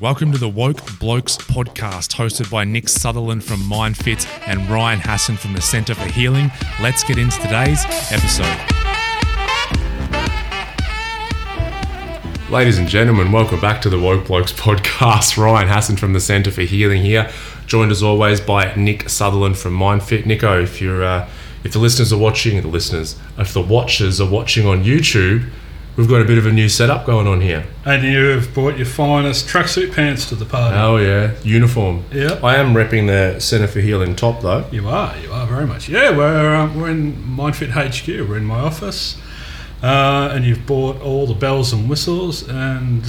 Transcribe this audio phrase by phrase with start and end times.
[0.00, 5.36] Welcome to the Woke Blokes podcast, hosted by Nick Sutherland from MindFit and Ryan Hassan
[5.36, 6.52] from the Centre for Healing.
[6.80, 8.46] Let's get into today's episode.
[12.48, 15.36] Ladies and gentlemen, welcome back to the Woke Blokes podcast.
[15.42, 17.28] Ryan Hassan from the Centre for Healing here,
[17.66, 20.26] joined as always by Nick Sutherland from MindFit.
[20.26, 21.28] Nico, if you're uh,
[21.64, 25.50] if the listeners are watching, the listeners, if the watchers are watching on YouTube,
[25.98, 27.66] we've got a bit of a new setup going on here.
[27.84, 30.76] And you've brought your finest tracksuit pants to the party.
[30.78, 32.04] Oh yeah, uniform.
[32.12, 32.40] Yeah.
[32.42, 34.64] I am repping the Centre for Healing top though.
[34.70, 35.88] You are, you are very much.
[35.88, 39.20] Yeah, we're, um, we're in MindFit HQ, we're in my office.
[39.82, 43.04] Uh, and you've bought all the bells and whistles, and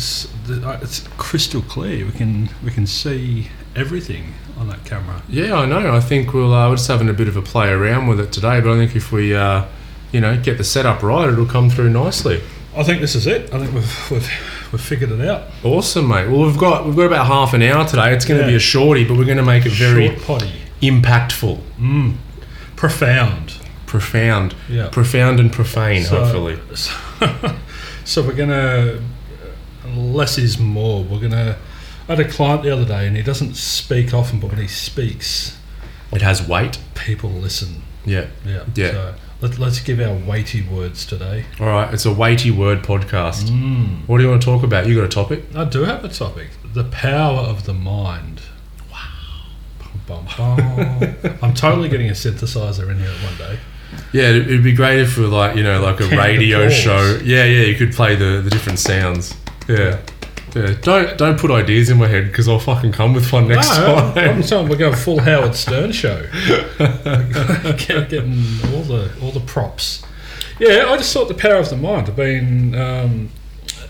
[0.46, 2.06] the, uh, it's crystal clear.
[2.06, 5.24] We can we can see everything on that camera.
[5.28, 5.96] Yeah, I know.
[5.96, 8.32] I think we'll uh, we're just having a bit of a play around with it
[8.32, 9.66] today, but I think if we uh,
[10.12, 12.44] you know get the setup right, it'll come through nicely.
[12.80, 13.54] I think this is it.
[13.54, 15.44] I think we've we've, we've figured it out.
[15.64, 16.30] Awesome, mate.
[16.30, 18.14] Well, we've got we've got about half an hour today.
[18.14, 18.52] It's going to Yeah.
[18.52, 22.16] be a shorty, but we're going to make it very Short potty, impactful, mm.
[22.78, 23.56] profound.
[23.86, 24.88] profound, Yeah.
[24.92, 26.04] profound and profane.
[26.06, 26.94] So- hopefully, So,
[28.06, 29.00] so we're gonna
[29.96, 31.04] less is more.
[31.04, 31.58] We're gonna.
[32.08, 34.68] I had a client the other day, and he doesn't speak often, but when he
[34.68, 35.58] speaks,
[36.14, 36.78] it has weight.
[36.96, 37.82] people listen.
[38.06, 38.28] Yeah.
[38.46, 38.64] Yeah.
[38.76, 38.92] Yeah.
[38.92, 41.46] So let, let's give our weighty words today.
[41.60, 41.94] All right.
[41.94, 43.50] It's a weighty word podcast.
[43.50, 44.08] Mm.
[44.08, 44.88] What do you want to talk about?
[44.88, 45.44] You got a topic?
[45.56, 48.42] I do have a topic: the power of the mind.
[48.92, 49.46] Wow.
[50.08, 51.16] Bum, bum.
[51.42, 53.60] I'm totally getting a synthesizer in here one day.
[54.14, 57.20] Yeah, it'd, be great if we were like you know like a radio show.
[57.24, 59.36] Yeah, yeah, you could play the, the different sounds.
[59.68, 60.00] Yeah.
[60.56, 63.70] Yeah, don't don't put ideas in my head because I'll fucking come with one next
[63.78, 64.68] no, I'm time.
[64.70, 66.26] we're going full Howard Stern show.
[66.78, 70.04] Get- Getting all the all the props.
[70.60, 72.10] Yeah, I just thought the power of the mind.
[72.10, 73.30] I've been, um,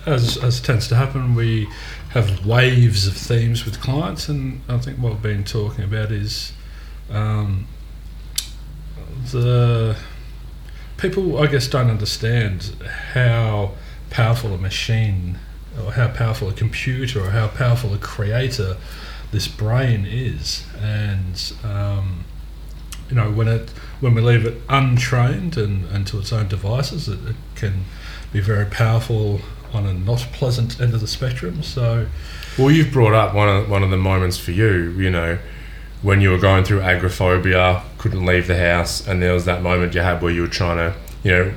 [0.05, 1.67] as as tends to happen, we
[2.09, 6.53] have waves of themes with clients, and I think what we've been talking about is
[7.09, 7.67] um,
[9.31, 9.95] the
[10.97, 11.39] people.
[11.39, 12.71] I guess don't understand
[13.13, 13.71] how
[14.09, 15.39] powerful a machine,
[15.83, 18.77] or how powerful a computer, or how powerful a creator
[19.31, 22.25] this brain is, and um,
[23.09, 23.69] you know when it
[23.99, 27.85] when we leave it untrained and, and to its own devices, it, it can
[28.31, 29.41] be very powerful
[29.73, 31.61] on a not pleasant end of the spectrum.
[31.63, 32.07] So
[32.57, 34.91] Well, you've brought up one of one of the moments for you.
[34.91, 35.37] You know,
[36.01, 39.93] when you were going through agoraphobia, couldn't leave the house, and there was that moment
[39.93, 41.53] you had where you were trying to, you know,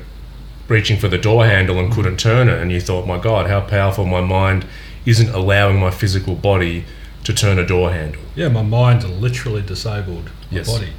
[0.68, 3.60] reaching for the door handle and couldn't turn it, and you thought, my God, how
[3.60, 4.64] powerful my mind
[5.04, 6.84] isn't allowing my physical body
[7.24, 8.20] to turn a door handle.
[8.34, 10.70] yeah, my mind literally disabled my Yes.
[10.72, 10.92] body.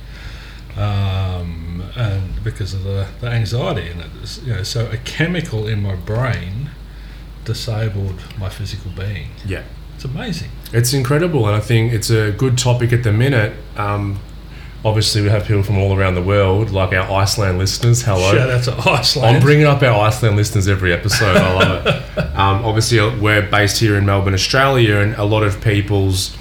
[0.78, 5.82] Um, and because of the, the anxiety in it, you know, so a chemical in
[5.82, 6.72] my brain
[7.46, 9.28] disabled my physical being.
[9.46, 9.64] Yeah.
[9.96, 10.50] It's amazing.
[10.72, 13.54] It's incredible, and I think it's a good topic at the minute.
[13.78, 14.20] Um,
[14.86, 18.02] obviously, we have people from all around the world, like our Iceland listeners.
[18.02, 18.34] Hello.
[18.34, 19.38] Shout out to Iceland.
[19.38, 21.38] I'm bringing up our Iceland listeners every episode.
[21.38, 22.04] I love it.
[22.34, 26.36] Um, obviously, we're based here in Melbourne, Australia, and a lot of people's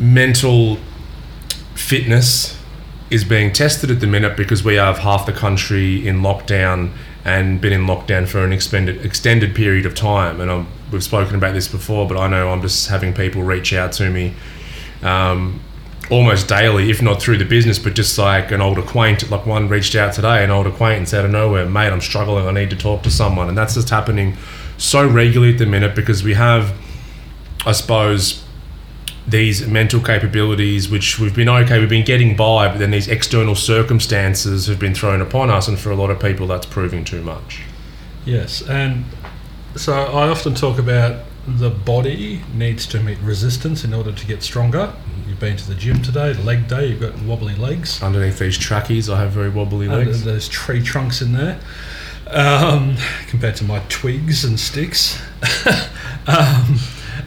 [0.00, 0.78] mental
[1.76, 2.60] fitness
[3.08, 6.90] is being tested at the minute because we have half the country in lockdown
[7.24, 10.40] and been in lockdown for an extended extended period of time.
[10.40, 13.72] And I'm, we've spoken about this before, but I know I'm just having people reach
[13.72, 14.34] out to me.
[15.02, 15.60] Um,
[16.10, 19.30] almost daily, if not through the business, but just like an old acquaintance.
[19.30, 22.46] Like one reached out today, an old acquaintance out of nowhere, mate, I'm struggling.
[22.46, 24.36] I need to talk to someone, and that's just happening
[24.78, 26.72] so regularly at the minute because we have,
[27.66, 28.44] I suppose,
[29.26, 33.54] these mental capabilities which we've been okay, we've been getting by, but then these external
[33.54, 37.22] circumstances have been thrown upon us, and for a lot of people, that's proving too
[37.22, 37.62] much.
[38.24, 39.04] Yes, and
[39.76, 44.42] so I often talk about the body needs to meet resistance in order to get
[44.42, 44.94] stronger.
[45.38, 48.02] You've been to the gym today, leg day, you've got wobbly legs.
[48.02, 50.24] Underneath these trackies, I have very wobbly And legs.
[50.24, 51.60] Those tree trunks in there
[52.26, 52.96] um,
[53.28, 55.22] compared to my twigs and sticks.
[56.26, 56.80] um,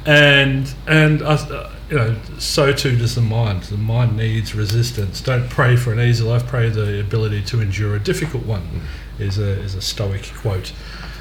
[0.06, 3.64] and and I, uh, you know, so too does the mind.
[3.64, 5.22] The mind needs resistance.
[5.22, 6.46] Don't pray for an easy life.
[6.46, 8.82] Pray the ability to endure a difficult one.
[9.20, 10.74] Is a is a Stoic quote.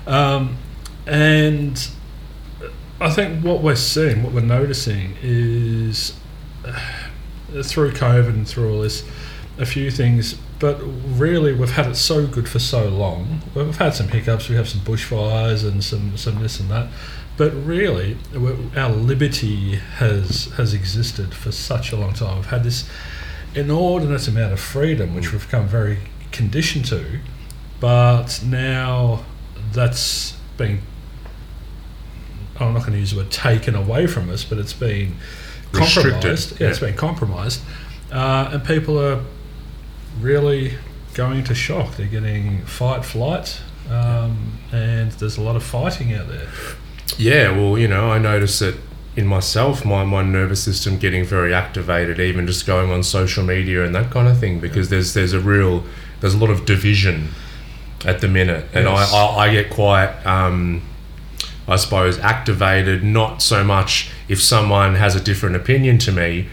[0.09, 0.57] Um,
[1.07, 1.89] and
[3.01, 6.20] I think what we're seeing, what we're noticing, is
[7.65, 9.09] through COVID and through all this,
[9.59, 10.35] a few things.
[10.59, 13.41] But really, we've had it so good for so long.
[13.55, 14.49] We've had some hiccups.
[14.49, 16.89] We have some bushfires and some some this and that.
[17.37, 18.19] But really,
[18.77, 22.37] our liberty has has existed for such a long time.
[22.37, 22.89] We've had this
[23.55, 25.33] inordinate amount of freedom, which mm.
[25.33, 25.99] we've become very
[26.31, 27.21] conditioned to.
[27.81, 29.25] But now
[29.73, 30.83] that's being
[32.61, 35.17] I'm not going to use the word taken away from us, but it's been
[35.73, 36.61] compromised.
[36.61, 36.89] Yeah, it's yeah.
[36.89, 37.61] been compromised,
[38.13, 39.23] uh, and people are
[40.21, 40.75] really
[41.15, 41.97] going to shock.
[41.97, 46.49] They're getting fight, flight, um, and there's a lot of fighting out there.
[47.19, 48.77] Yeah, well, you know, I notice it
[49.17, 53.85] in myself, my, my nervous system getting very activated, even just going on social media
[53.85, 55.85] and that kind of thing, because there's there's a real
[56.21, 57.29] there's a lot of division
[58.05, 59.13] at the minute, and Yes.
[59.13, 60.83] I, I I get quite um,
[61.67, 66.47] I suppose activated, not so much if someone has a different opinion to me.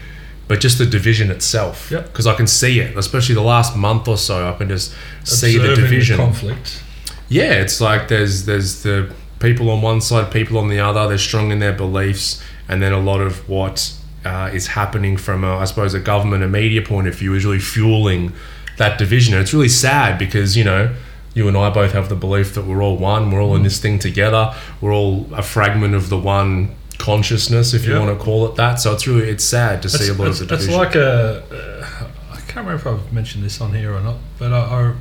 [0.48, 2.06] But just the division itself, Yep.
[2.10, 4.48] because I can see it, especially the last month or so.
[4.48, 4.94] I can just
[5.24, 6.16] see the Observing division.
[6.16, 6.82] conflict.
[7.28, 11.06] Yeah, it's like there's there's the people on one side, people on the other.
[11.06, 13.92] They're strong in their beliefs, and then a lot of what
[14.24, 17.44] uh, is happening from, a, I suppose, a government and media point of view is
[17.44, 18.32] really fueling
[18.78, 19.34] that division.
[19.34, 20.94] And it's really sad because you know
[21.34, 23.30] you and I both have the belief that we're all one.
[23.30, 24.54] We're all in this thing together.
[24.80, 28.00] We're all a fragment of the one consciousness, if you Yeah.
[28.00, 28.80] want to call it that.
[28.80, 31.42] So it's really it's sad to see a lot of the it's like a.
[31.50, 34.94] Uh, I can't remember if I've mentioned this on here or not, but I, I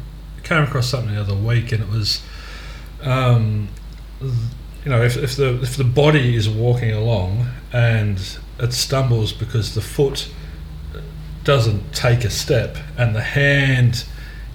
[0.43, 2.21] came across something the other week, and it was,
[3.01, 3.69] um,
[4.21, 8.19] you know, if, if the if the body is walking along and
[8.59, 10.29] it stumbles because the foot
[11.43, 14.05] doesn't take a step and the hand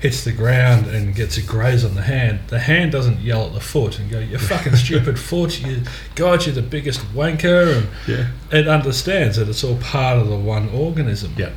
[0.03, 3.55] hits the ground and gets a graze on the hand, the hand doesn't yell at
[3.55, 5.65] the foot and go, "You fucking stupid foot!
[5.65, 5.83] You,
[6.17, 10.37] God, you're the biggest wanker!" And yeah, it understands that it's all part of the
[10.37, 11.33] one organism.
[11.39, 11.53] yeah,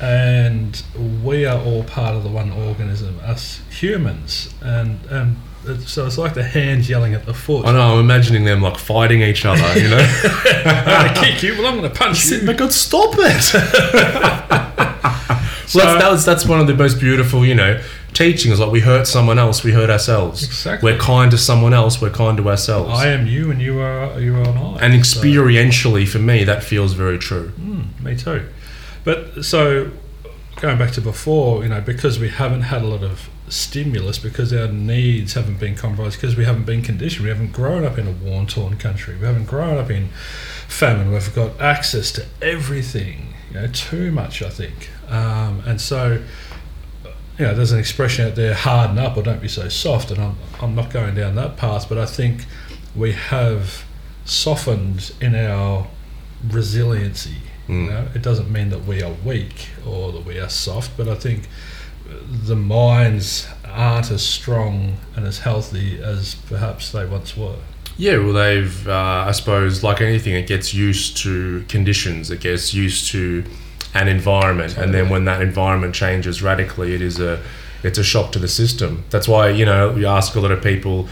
[0.00, 0.82] And
[1.22, 4.54] we are all part of the one organism, us humans.
[4.62, 7.66] And um, and it, so it's like the hands yelling at the foot.
[7.66, 7.94] I know.
[7.94, 9.78] I'm imagining them like fighting each other.
[9.78, 9.98] You know.
[10.64, 12.42] I'm gonna kick you, well, I'm going to punch you.
[12.42, 13.54] My God, stop it!
[15.70, 17.80] So- well, that's, that was, that's one of the most beautiful, you know,
[18.12, 18.58] teachings.
[18.58, 20.42] Like we hurt someone else, we hurt ourselves.
[20.44, 20.92] Exactly.
[20.92, 22.90] We're kind to someone else, we're kind to ourselves.
[22.90, 24.78] I am you, and you are you are I.
[24.82, 27.52] and So- experientially, for me, that feels very true.
[27.60, 28.46] Mm, me too.
[29.04, 29.90] But so
[30.56, 34.52] going back to before, you know, because we haven't had a lot of stimulus, because
[34.52, 38.06] our needs haven't been compromised, because we haven't been conditioned, we haven't grown up in
[38.06, 40.08] a war torn country, we haven't grown up in
[40.68, 44.90] famine, we've got access to everything, you know, too much, I think.
[45.10, 46.22] Um, and so,
[47.38, 50.20] you know, there's an expression out there, harden up or don't be so soft, and
[50.20, 52.46] I'm, I'm not going down that path, but I think
[52.94, 53.84] we have
[54.24, 55.88] softened in our
[56.48, 57.36] resiliency.
[57.68, 57.84] Mm.
[57.84, 61.08] You know, it doesn't mean that we are weak or that we are soft, but
[61.08, 61.48] I think
[62.28, 67.56] the minds aren't as strong and as healthy as perhaps they once were.
[67.96, 72.72] Yeah, well, they've, uh, I suppose, like anything, it gets used to conditions, it gets
[72.72, 73.44] used to
[73.94, 77.42] an environment, and then when that environment changes radically, it is a,
[77.82, 79.04] it's a shock to the system.
[79.10, 81.08] That's why you know you ask a lot of people,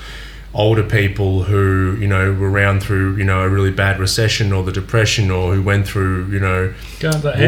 [0.54, 4.62] older people who you know were around through you know a really bad recession or
[4.62, 6.72] the depression, or who went through you know.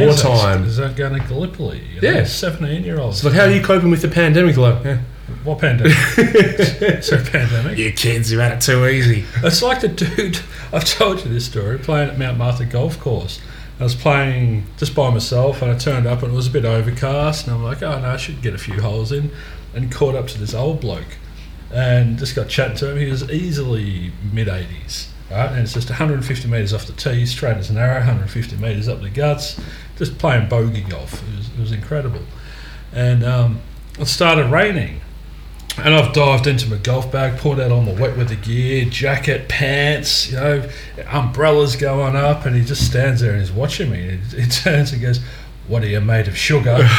[0.06, 0.64] Wartime.
[0.64, 1.80] Is that going to Gallipoli?
[1.94, 2.24] You know, Yeah.
[2.24, 3.18] 17 year olds.
[3.18, 4.56] It's like, how are you coping with the pandemic?
[4.56, 4.98] Like, yeah.
[5.44, 5.96] What pandemic?
[6.16, 7.78] There a pandemic?
[7.78, 9.24] you kids, you had it too easy.
[9.42, 10.40] It's like the dude,
[10.72, 13.40] I've told you this story, playing at Mount Martha Golf Course.
[13.80, 16.66] I was playing just by myself and I turned up and it was a bit
[16.66, 19.30] overcast and I'm like, oh no, I should get a few holes in
[19.74, 21.16] and caught up to this old bloke
[21.72, 22.98] and just got chatting to him.
[22.98, 25.50] He was easily mid 80s, right?
[25.50, 29.00] And it's just 150 metres off the tee, straight as an arrow, 150 metres up
[29.00, 29.58] the guts,
[29.96, 31.14] just playing bogey golf.
[31.14, 32.22] It was, it was incredible.
[32.92, 33.60] And um,
[33.98, 35.00] it started raining
[35.78, 39.48] and I've dived into my golf bag, pulled out all my wet weather gear, jacket,
[39.48, 40.68] pants, you know,
[41.08, 44.08] umbrellas going up, and he just stands there and he's watching me.
[44.08, 45.20] And he, he turns and goes,
[45.68, 46.88] "What are you made of sugar?"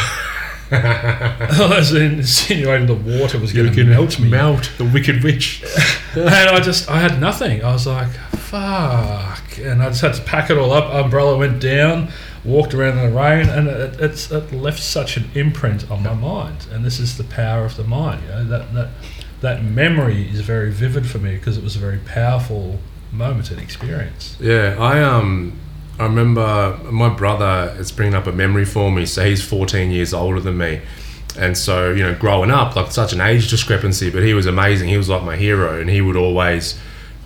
[0.71, 4.29] As in insinuating the water was going to melt me.
[4.29, 5.61] Melt the wicked witch.
[6.15, 7.61] and I just, I had nothing.
[7.61, 10.93] I was like, "Fuck!" And I just had to pack it all up.
[10.93, 12.09] Umbrella went down,
[12.43, 16.13] walked around in the rain, and it, it's it left such an imprint on my
[16.13, 16.67] mind.
[16.71, 18.23] And this is the power of the mind.
[18.23, 18.89] You know, that that
[19.41, 22.79] that memory is very vivid for me because it was a very powerful
[23.11, 24.37] moment and experience.
[24.39, 25.59] Yeah, I um,
[25.99, 29.05] I remember my brother is bringing up a memory for me.
[29.05, 30.81] So he's 14 years older than me,
[31.37, 34.89] and so you know, growing up, like such an age discrepancy, but he was amazing.
[34.89, 36.79] He was like my hero, and he would always.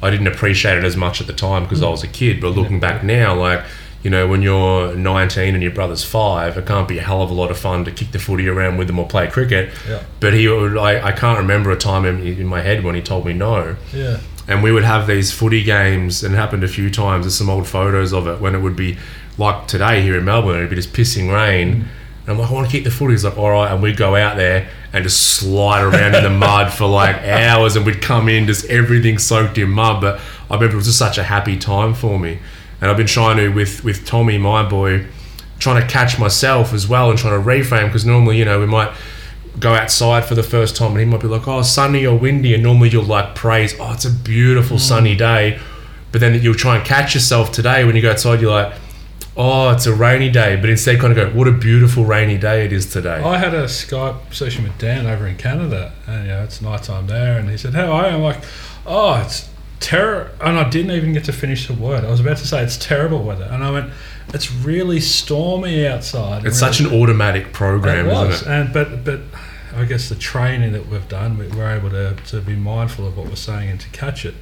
[0.04, 2.50] I didn't appreciate it as much at the time because I was a kid, but
[2.50, 3.66] looking back now, like
[4.06, 7.32] you know, when you're 19 and your brother's five, it can't be a hell of
[7.32, 9.74] a lot of fun to kick the footy around with them or play cricket.
[9.90, 10.04] Yeah.
[10.20, 13.02] But he, would, I, I can't remember a time in, in my head when he
[13.02, 14.20] told me no Yeah.
[14.48, 17.50] and we would have these footy games and it happened a few times there's some
[17.50, 18.96] old photos of it when it would be
[19.40, 21.88] like today here in Melbourne it'd be just pissing rain mm.
[22.22, 23.98] and I'm like I want to kick the footy he's like all right and we'd
[23.98, 28.02] go out there and just slide around in the mud for like hours, and we'd
[28.02, 30.00] come in just everything soaked in mud.
[30.00, 32.40] But I remember it was just such a happy time for me,
[32.86, 35.08] and I've been trying to with with Tommy, my boy,
[35.58, 38.68] trying to catch myself as well and trying to reframe because normally you know we
[38.68, 38.96] might
[39.60, 42.54] go outside for the first time and he might be like, oh, sunny or windy.
[42.54, 44.82] And normally you'll like praise, oh, it's a beautiful mm.
[44.82, 45.60] sunny day.
[46.12, 48.76] But then you'll try and catch yourself today when you go outside, you're like,
[49.36, 50.58] oh, it's a rainy day.
[50.58, 53.24] But instead, kind of go, what a beautiful rainy day it is today.
[53.24, 56.84] I had a Skype session with Dan over in Canada, and you know, it's night
[56.84, 58.16] time there, and he said, How are you?
[58.16, 58.44] I'm like,
[58.86, 59.50] Oh, it's
[59.80, 60.32] terror.
[60.42, 62.04] And I didn't even get to finish the word.
[62.04, 63.46] I was about to say, It's terrible weather.
[63.46, 63.92] And I went,
[64.34, 66.46] It's really stormy outside.
[66.46, 68.42] it's such an automatic program, it was.
[68.42, 68.56] isn't it?
[68.56, 69.20] And, but, but
[69.76, 73.18] I guess the training that we've done, we we're able to, to be mindful of
[73.18, 74.36] what we're saying and to catch it.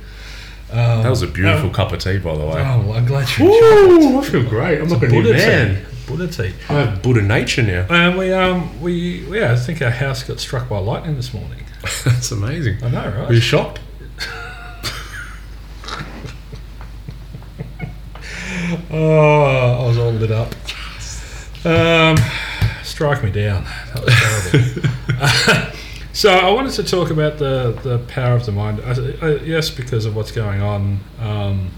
[0.71, 2.61] Um, That was a beautiful cup of tea, by the way.
[2.65, 3.45] Oh, well, I'm glad you.
[3.47, 4.79] Ooh, I feel great.
[4.81, 5.85] I'm not going to be Buddha man.
[6.07, 6.53] Buddha tea.
[6.69, 7.85] I have Buddha nature now.
[7.89, 11.59] And we, um, we, yeah, I think our house got struck by lightning this morning.
[12.05, 12.83] That's amazing.
[12.83, 13.27] I know, right?
[13.27, 13.79] Were you shocked?
[18.95, 20.53] Oh, I was all lit up.
[21.65, 22.15] Um,
[22.83, 23.63] strike me down.
[23.91, 24.13] That was
[25.41, 25.77] terrible.
[26.13, 28.81] so I wanted to talk about the, the power of the mind.
[28.85, 28.91] I,
[29.25, 31.71] I, yes, because of what's going on, um,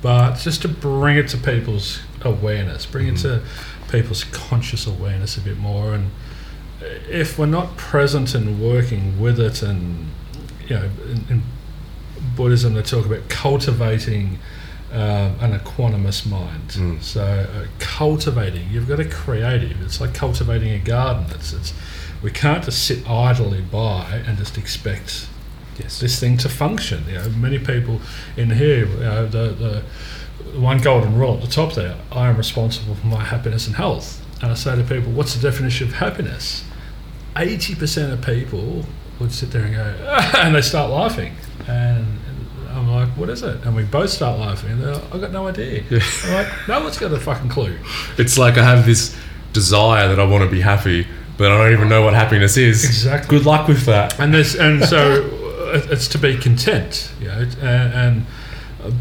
[0.00, 3.42] but just to bring it to people's awareness, bring it to
[3.90, 5.92] people's conscious awareness a bit more.
[5.92, 6.12] And
[6.80, 10.08] if we're not present and working with it, and
[10.66, 11.42] you know, in, in
[12.34, 14.38] Buddhism they talk about cultivating
[14.92, 16.68] um, an equanimous mind.
[16.70, 17.02] Mm.
[17.02, 19.80] So uh, cultivating, you've got to creative.
[19.82, 21.24] It's like cultivating a garden.
[21.34, 21.72] It's, it's
[22.22, 25.28] we can't just sit idly by and just expect
[25.78, 25.98] Yes.
[26.00, 27.04] this thing to function.
[27.08, 28.00] You know, many people
[28.36, 29.82] in here, you know, the,
[30.52, 33.76] the one golden rule at the top there, I am responsible for my happiness and
[33.76, 34.22] health.
[34.42, 36.64] And I say to people, what's the definition of happiness?
[37.36, 38.84] 80% of people
[39.18, 39.82] would sit there and go,
[40.38, 41.34] and they start laughing.
[41.66, 42.18] And
[42.74, 43.64] I'm like, what is it?
[43.64, 44.72] And we both start laughing.
[44.72, 45.82] And they're like, I've got no idea.
[45.90, 46.00] Yeah.
[46.24, 47.76] I'm like, no one's got a fucking clue.
[48.18, 49.16] It's like I have this
[49.52, 52.84] desire that I want to be happy, but I don't even know what happiness is.
[52.84, 53.38] Exactly.
[53.38, 54.18] Good luck with that.
[54.18, 55.24] and this and so
[55.74, 58.26] uh, it's to be content you know and, and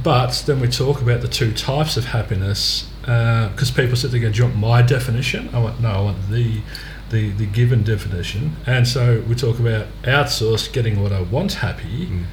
[0.04, 4.30] but then we talk about the two types of happiness because people sit there and
[4.30, 6.62] go, do you want my definition I want no I want the
[7.10, 12.08] the the given definition and so we talk about outsourced getting what I want happy
[12.08, 12.24] Mm.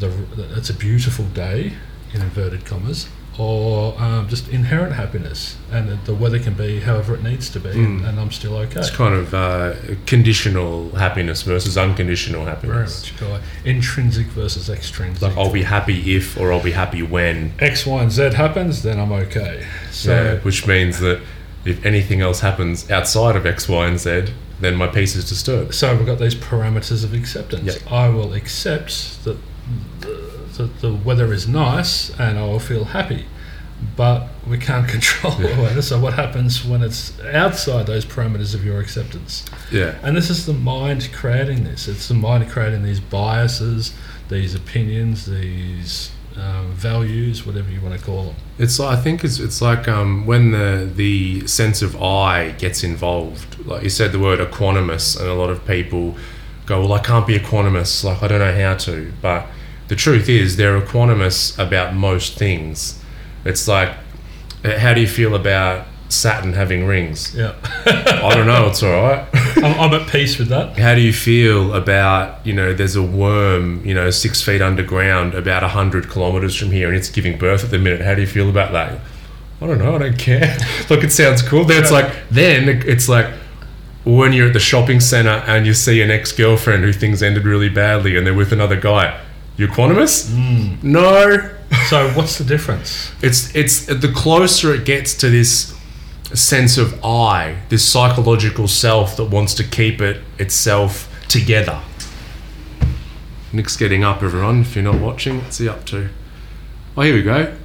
[0.00, 0.10] The,
[0.56, 1.72] it's a beautiful day
[2.14, 7.14] in inverted commas or um, just inherent happiness and the, the weather can be however
[7.14, 8.08] it needs to be and, Mm.
[8.08, 9.74] and I'm still okay It's kind of uh,
[10.06, 13.08] conditional happiness versus unconditional happiness.
[13.10, 17.52] very much intrinsic versus extrinsic Like I'll be happy if, or I'll be happy when.
[17.60, 19.64] X, Y, and Z happens, then I'm okay.
[19.92, 21.20] So yeah, which means that
[21.64, 25.74] if anything else happens outside of X, Y, and Z, then my peace is disturbed.
[25.74, 27.64] so we've got these parameters of acceptance.
[27.80, 27.92] Yep.
[27.92, 29.36] I will accept that
[30.58, 33.24] the, that the weather is nice and I will feel happy.
[33.96, 35.82] But we can't control the weather.
[35.82, 39.44] So what happens when it's outside those parameters of your acceptance?
[39.72, 39.98] Yeah.
[40.02, 41.88] And this is the mind creating this.
[41.88, 43.94] It's the mind creating these biases,
[44.28, 48.36] these opinions, these um, values, whatever you want to call them.
[48.58, 53.66] It's I think it's it's like um, when the the sense of I gets involved.
[53.66, 56.16] Like you said, the word equanimous, and a lot of people
[56.66, 58.04] go, "Well, I can't be equanimous.
[58.04, 59.46] Like I don't know how to." But
[59.88, 63.02] the truth is, they're equanimous about most things.
[63.44, 63.94] It's like,
[64.64, 67.34] uh, how do you feel about Saturn having rings?
[67.34, 67.54] Yeah.
[67.86, 68.66] I don't know.
[68.68, 69.26] It's all right.
[69.56, 70.78] I'm, I'm at peace with that.
[70.78, 75.34] How do you feel about you know there's a worm you know six feet underground
[75.34, 78.00] about a hundred kilometers from here and it's giving birth at the minute?
[78.00, 79.00] How do you feel about that?
[79.60, 79.94] I don't know.
[79.94, 80.56] I don't care.
[80.90, 81.64] Look, it sounds cool.
[81.64, 83.32] Then it's like then it's like
[84.04, 87.44] when you're at the shopping center and you see an ex girlfriend who things ended
[87.44, 89.20] really badly and they're with another guy.
[89.58, 90.30] You equanimous?
[90.32, 90.76] Hmm.
[90.88, 91.50] No.
[91.88, 93.12] So what's the difference?
[93.22, 95.76] It's it's the closer it gets to this
[96.32, 101.80] sense of I, this psychological self that wants to keep it itself together.
[103.52, 104.60] Nick's getting up, everyone.
[104.60, 106.08] If you're not watching, what's he up to?
[106.96, 107.56] Oh, here we go.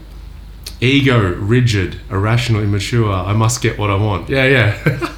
[0.82, 3.12] Ego, rigid, irrational, immature.
[3.12, 4.30] I must get what I want.
[4.30, 5.14] Yeah, yeah,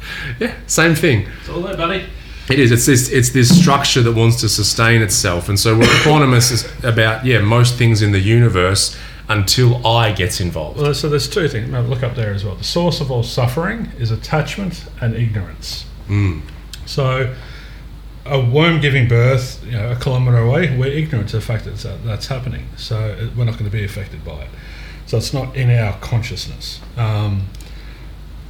[0.40, 0.54] yeah.
[0.66, 1.28] Same thing.
[1.40, 2.06] It's all there, buddy.
[2.50, 2.72] It is.
[2.72, 3.10] It's this.
[3.10, 7.24] It's this structure that wants to sustain itself, and so what equanimous is about.
[7.24, 8.96] Yeah, most things in the universe
[9.28, 10.80] until I gets involved.
[10.80, 11.70] Well, so there's two things.
[11.70, 12.54] Now, Look up there as well.
[12.54, 15.84] The source of all suffering is attachment and ignorance.
[16.08, 16.40] Mm.
[16.86, 17.34] So,
[18.24, 21.76] a worm giving birth, you know, a kilometre away, we're ignorant of the fact that
[21.76, 22.66] that's, that's happening.
[22.76, 24.50] So we're not going to be affected by it.
[25.06, 26.80] So it's not in our consciousness.
[26.96, 27.48] Um,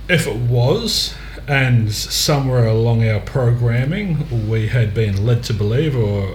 [0.09, 1.15] if it was,
[1.49, 6.35] and somewhere along our programming, we had been led to believe, or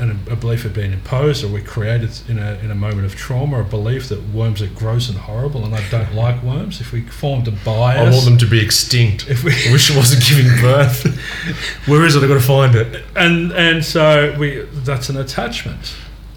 [0.00, 3.14] in, a belief had been imposed, or we created in a, in a moment of
[3.14, 6.80] trauma a belief that worms are gross and horrible, and I don't like worms.
[6.80, 9.28] If we formed a bias, I want them to be extinct.
[9.28, 11.04] If we I wish it wasn't giving birth.
[11.86, 12.22] Where is it?
[12.22, 13.04] I've got to find it.
[13.14, 15.94] And and so we that's an attachment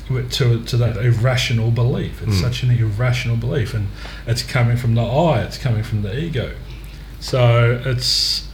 [0.10, 2.22] to to that irrational belief.
[2.22, 2.42] It's mm.
[2.42, 3.88] such an irrational belief, and
[4.26, 5.44] it's coming from the I.
[5.44, 6.56] It's coming from the ego.
[7.20, 8.48] So it's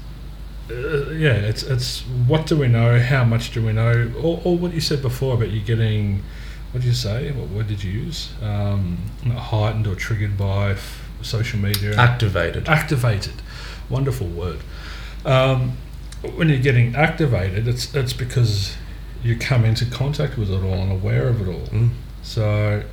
[0.70, 3.00] uh, yeah, it's it's what do we know?
[3.00, 4.12] How much do we know?
[4.18, 6.24] Or, or what you said before about you getting
[6.72, 7.32] what did you say?
[7.32, 8.32] What word did you use?
[8.42, 11.96] Um, heightened or triggered by f- social media.
[11.96, 12.68] Activated.
[12.68, 13.36] Activated.
[13.90, 14.60] Wonderful word.
[15.24, 15.78] Um,
[16.36, 18.76] when you're getting activated, it's it's because
[19.24, 21.68] you come into contact with it all and aware of it all.
[21.68, 21.92] Mm.
[22.24, 22.84] So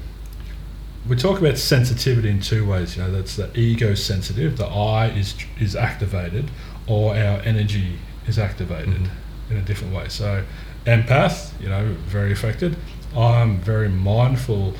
[1.08, 2.96] we talk about sensitivity in two ways.
[2.96, 6.50] You know, that's the ego sensitive, the I is is activated,
[6.86, 9.52] or our energy is activated mm-hmm.
[9.52, 10.08] in a different way.
[10.08, 10.44] So,
[10.84, 12.76] empath, you know, very affected.
[13.16, 14.74] I'm very mindful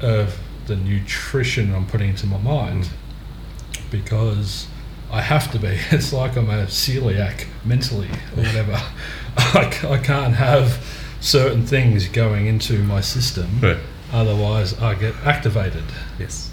[0.00, 3.90] of the nutrition I'm putting into my mind mm.
[3.90, 4.66] because
[5.10, 5.78] I have to be.
[5.90, 8.72] It's like I'm a celiac mentally or whatever.
[9.36, 10.84] I, I can't have
[11.20, 13.60] certain things going into my system.
[13.60, 13.78] Right
[14.12, 15.84] Otherwise, I get activated.
[16.18, 16.50] Yes.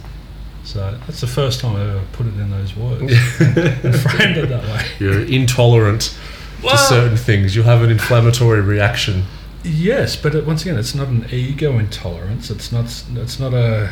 [0.64, 3.02] So that's the first time I ever put it in those words
[3.40, 4.86] and framed it that way.
[5.00, 6.18] You're intolerant
[6.64, 7.56] well, to certain things.
[7.56, 9.26] You'll have an inflammatory reaction.
[9.64, 12.50] Yes, but it, once again, it's not an ego intolerance.
[12.50, 12.86] It's not.
[13.16, 13.92] It's not a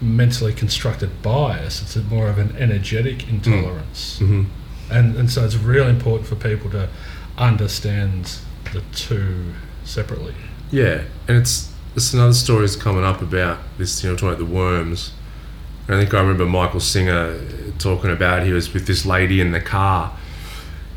[0.00, 1.82] mentally constructed bias.
[1.82, 4.18] It's more of an energetic intolerance.
[4.18, 4.26] Mm.
[4.26, 4.92] Mm-hmm.
[4.92, 6.88] And and so it's really important for people to
[7.38, 8.38] understand
[8.72, 10.34] the two separately.
[10.70, 14.38] Yeah, and it's there's another story is coming up about this, you know, talking about
[14.38, 15.12] the worms.
[15.88, 17.40] I think I remember Michael Singer
[17.78, 20.16] talking about he was with this lady in the car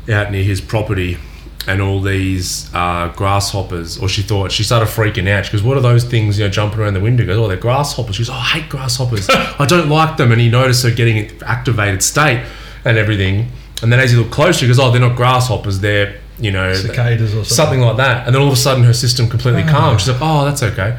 [0.08, 1.18] out near his property
[1.66, 5.46] and all these uh, grasshoppers, or she thought she started freaking out.
[5.46, 6.38] She goes, "What are those things?
[6.38, 8.60] You know, jumping around the window?" He goes, "Oh, they're grasshoppers." She goes, "Oh, I
[8.60, 9.28] hate grasshoppers.
[9.30, 12.46] I don't like them." And he noticed her getting an activated state
[12.84, 13.48] and everything.
[13.82, 15.80] And then as he looked closer, he goes, "Oh, they're not grasshoppers.
[15.80, 17.54] They're you know, cicadas or something.
[17.54, 18.26] something like that.
[18.26, 19.68] And then all of a sudden, her system completely oh.
[19.68, 20.00] calmed.
[20.00, 20.98] She's like, "Oh, that's okay."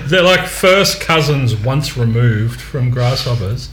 [0.08, 3.68] They're like first cousins once removed from grasshoppers.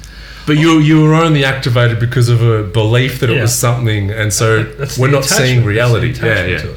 [0.48, 3.42] But you you were only activated because of a belief that it yeah.
[3.44, 6.14] was something, and so that's we're not seeing reality.
[6.14, 6.74] Yeah, yeah.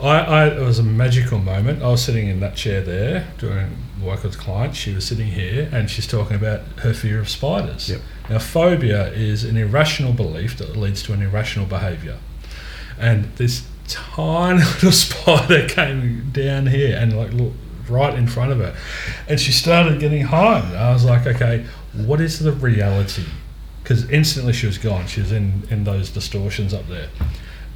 [0.00, 1.80] I, I, it was a magical moment.
[1.80, 4.74] I was sitting in that chair there doing work with a client.
[4.74, 7.88] She was sitting here, and she's talking about her fear of spiders.
[7.88, 8.00] Yep.
[8.28, 12.18] Now, phobia is an irrational belief that leads to an irrational behaviour
[12.98, 17.56] and this tiny little spider came down here and like looked
[17.88, 18.76] right in front of her,
[19.28, 20.76] and she started getting heightened.
[20.76, 23.24] I was like, okay, what is the reality?
[23.82, 25.06] Because instantly she was gone.
[25.06, 27.08] She was in in those distortions up there.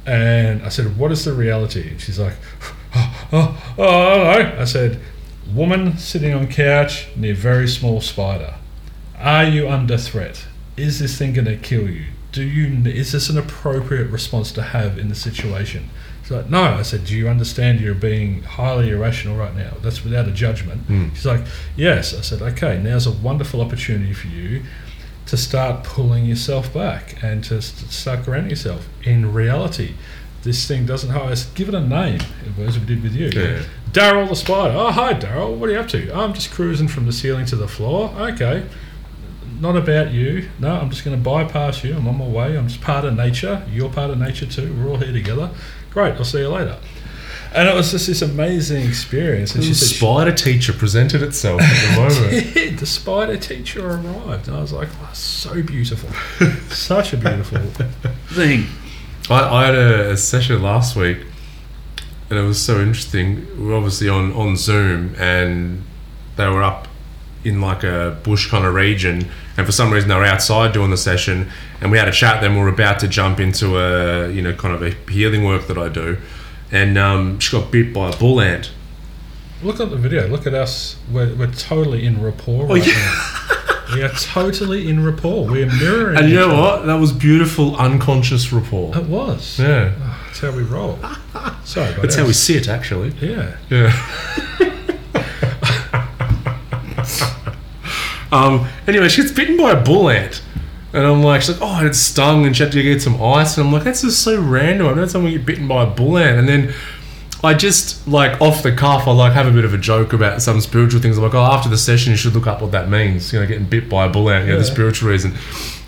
[0.07, 1.89] And I said, What is the reality?
[1.89, 2.35] And she's like,
[2.95, 4.61] Oh, oh, oh I don't know.
[4.61, 5.01] I said,
[5.53, 8.55] Woman sitting on couch near very small spider.
[9.17, 10.45] Are you under threat?
[10.77, 12.05] Is this thing going to kill you?
[12.37, 15.89] Do you is this an appropriate response to have in the situation?
[16.21, 16.61] She's like, no.
[16.61, 19.73] I said, do you understand you're being highly irrational right now?
[19.81, 20.87] That's without a judgment.
[20.87, 21.15] Mm.
[21.15, 21.41] She's like,
[21.75, 22.13] yes.
[22.13, 22.79] I said, okay.
[22.79, 24.61] Now's a wonderful opportunity for you
[25.25, 29.95] to start pulling yourself back and to, start grounding yourself in reality.
[30.43, 31.09] This thing doesn't.
[31.09, 32.21] I said, give it a name,
[32.59, 33.29] as we did with you.
[33.29, 33.63] Yeah.
[33.91, 34.77] Daryl the spider.
[34.77, 35.57] Oh, hi, Daryl.
[35.57, 36.09] What are you up to?
[36.11, 38.13] Oh, I'm just cruising from the ceiling to the floor.
[38.15, 38.67] Okay
[39.59, 40.49] not about you.
[40.59, 41.95] No, I'm just going to bypass you.
[41.95, 42.57] I'm on my way.
[42.57, 43.65] I'm just part of nature.
[43.71, 44.73] You're part of nature too.
[44.75, 45.49] We're all here together.
[45.91, 46.15] Great.
[46.15, 46.77] I'll see you later.
[47.53, 49.55] And it was just this amazing experience.
[49.55, 52.53] And the she spider teacher presented itself at the moment.
[52.53, 52.77] did.
[52.77, 54.47] The spider teacher arrived.
[54.47, 56.09] And I was like, oh, so beautiful.
[56.69, 57.59] Such a beautiful
[58.27, 58.65] thing.
[59.29, 61.19] I, I had a, a, session last week
[62.29, 63.47] and it was so interesting.
[63.57, 65.83] We are obviously on, on Zoom and
[66.35, 66.87] they were up
[67.47, 70.91] in like a bush kind of region, and for some reason they were outside doing
[70.91, 71.49] the session,
[71.81, 72.41] and we had a chat.
[72.41, 75.67] Then we are about to jump into a you know kind of a healing work
[75.67, 76.17] that I do,
[76.71, 78.71] and um, she got bit by a bull ant.
[79.63, 80.27] Look at the video.
[80.27, 80.97] Look at us.
[81.11, 83.85] We're, we're totally in rapport oh, right oh, yeah.
[83.89, 83.95] now.
[83.95, 85.47] we are totally in rapport.
[85.47, 86.17] We're mirroring.
[86.17, 86.85] And you know what?
[86.85, 88.95] That was beautiful, unconscious rapport.
[88.95, 89.57] It was.
[89.57, 89.95] Yeah.
[89.99, 90.99] Oh, that's how we roll.
[91.63, 93.13] Sorry, that's how we sit, actually.
[93.19, 93.57] Yeah.
[93.69, 94.73] Yeah.
[98.31, 100.41] Um, anyway, she gets bitten by a bull ant.
[100.93, 103.57] And I'm like, she's like, oh, it's stung, and she had to get some ice.
[103.57, 104.87] And I'm like, that's just so random.
[104.87, 106.39] I've never seen someone get bitten by a bull ant.
[106.39, 106.73] And then
[107.43, 110.41] I just, like, off the cuff, I like have a bit of a joke about
[110.41, 111.17] some spiritual things.
[111.17, 113.31] I'm like, oh, after the session, you should look up what that means.
[113.31, 115.33] You know, getting bit by a bull ant, you know, the spiritual reason.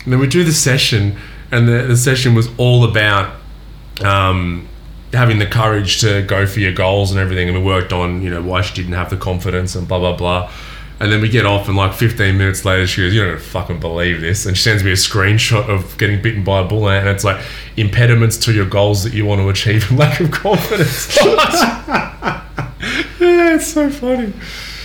[0.04, 1.16] And then we do the session,
[1.50, 3.34] and the, the session was all about
[4.04, 4.68] um,
[5.12, 7.48] having the courage to go for your goals and everything.
[7.48, 10.14] And we worked on, you know, why she didn't have the confidence and blah, blah,
[10.14, 10.52] blah.
[11.00, 13.80] And then we get off, and like 15 minutes later, she goes, You don't fucking
[13.80, 14.44] believe this.
[14.44, 17.24] And she sends me a screenshot of getting bitten by a bull ant, and it's
[17.24, 17.42] like
[17.78, 21.16] impediments to your goals that you want to achieve and lack of confidence.
[21.24, 22.44] yeah,
[23.18, 24.34] it's so funny.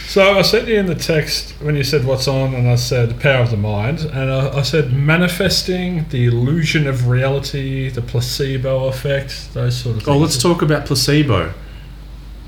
[0.08, 3.20] So I sent you in the text when you said what's on, and I said
[3.20, 8.86] power of the mind, and I, I said manifesting, the illusion of reality, the placebo
[8.86, 10.16] effect, those sort of oh, things.
[10.16, 11.54] Oh, let's talk about placebo.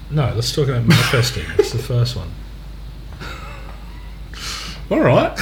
[0.10, 1.44] No, let's talk about manifesting.
[1.58, 2.32] It's the first one.
[4.90, 5.38] All right.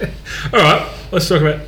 [0.52, 1.60] All right, let's talk about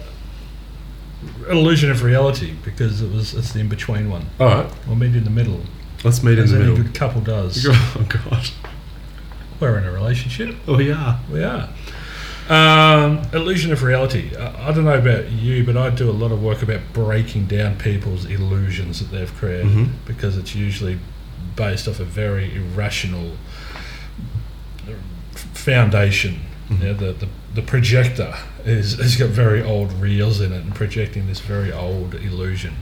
[1.49, 4.27] illusion of reality because it was it's the in between one.
[4.39, 4.73] All right.
[4.87, 5.61] We'll meet in the middle,
[6.05, 6.85] Let's meet in as the any middle.
[6.85, 7.67] good couple does.
[7.69, 8.49] Oh, God.
[9.61, 10.57] We're in a relationship.
[10.67, 11.19] Oh, yeah.
[11.31, 11.69] We are.
[12.49, 14.35] Um, illusion of reality.
[14.35, 17.47] I, I don't know about you, but I do a lot of work about breaking
[17.47, 19.91] down people's illusions that they've created Mhm.
[20.07, 20.99] because it's usually
[21.57, 23.33] based off a very irrational
[25.35, 26.41] foundation.
[26.71, 26.83] Mhm.
[26.83, 31.27] Yeah, the, the, the projector is has got very old reels in it and projecting
[31.27, 32.75] this very old illusion,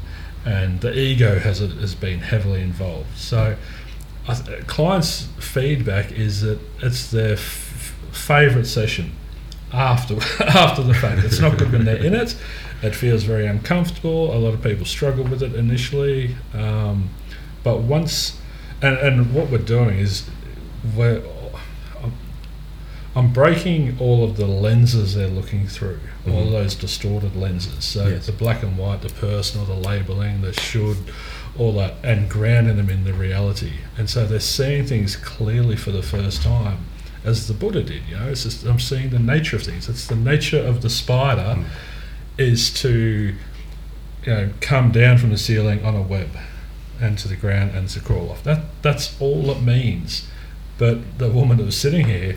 [0.45, 3.17] and the ego has has been heavily involved.
[3.17, 3.57] So,
[4.67, 9.13] clients' feedback is that it's their f- favorite session
[9.73, 11.25] after after the fact.
[11.25, 12.37] It's not good when they're in it.
[12.83, 14.33] It feels very uncomfortable.
[14.35, 17.09] A lot of people struggle with it initially, um,
[17.65, 18.39] but once
[18.83, 20.29] and, and what we're doing is
[20.95, 21.23] we're
[23.19, 26.51] I'm breaking all of the lenses they're looking through, all Mhm.
[26.53, 27.85] those distorted lenses.
[27.85, 28.27] So Yes.
[28.27, 30.99] the black and white, the personal, the labeling, the should,
[31.59, 33.73] all that, and grounding them in the reality.
[33.97, 36.79] And so they're seeing things clearly for the first time,
[37.25, 38.03] as the Buddha did.
[38.09, 39.89] You know, it's just I'm seeing the nature of things.
[39.89, 41.65] It's the nature of the spider Mm.
[42.39, 43.35] is to,
[44.25, 46.29] you know, come down from the ceiling on a web,
[47.01, 48.45] and to the ground and to crawl off.
[48.45, 50.23] That that's all it means.
[50.79, 52.37] But the woman that was sitting here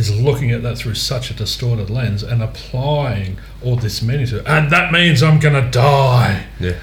[0.00, 4.38] is looking at that through such a distorted lens and applying all this meaning to
[4.38, 4.46] it.
[4.46, 6.46] And that means I'm going to die.
[6.58, 6.78] Yeah.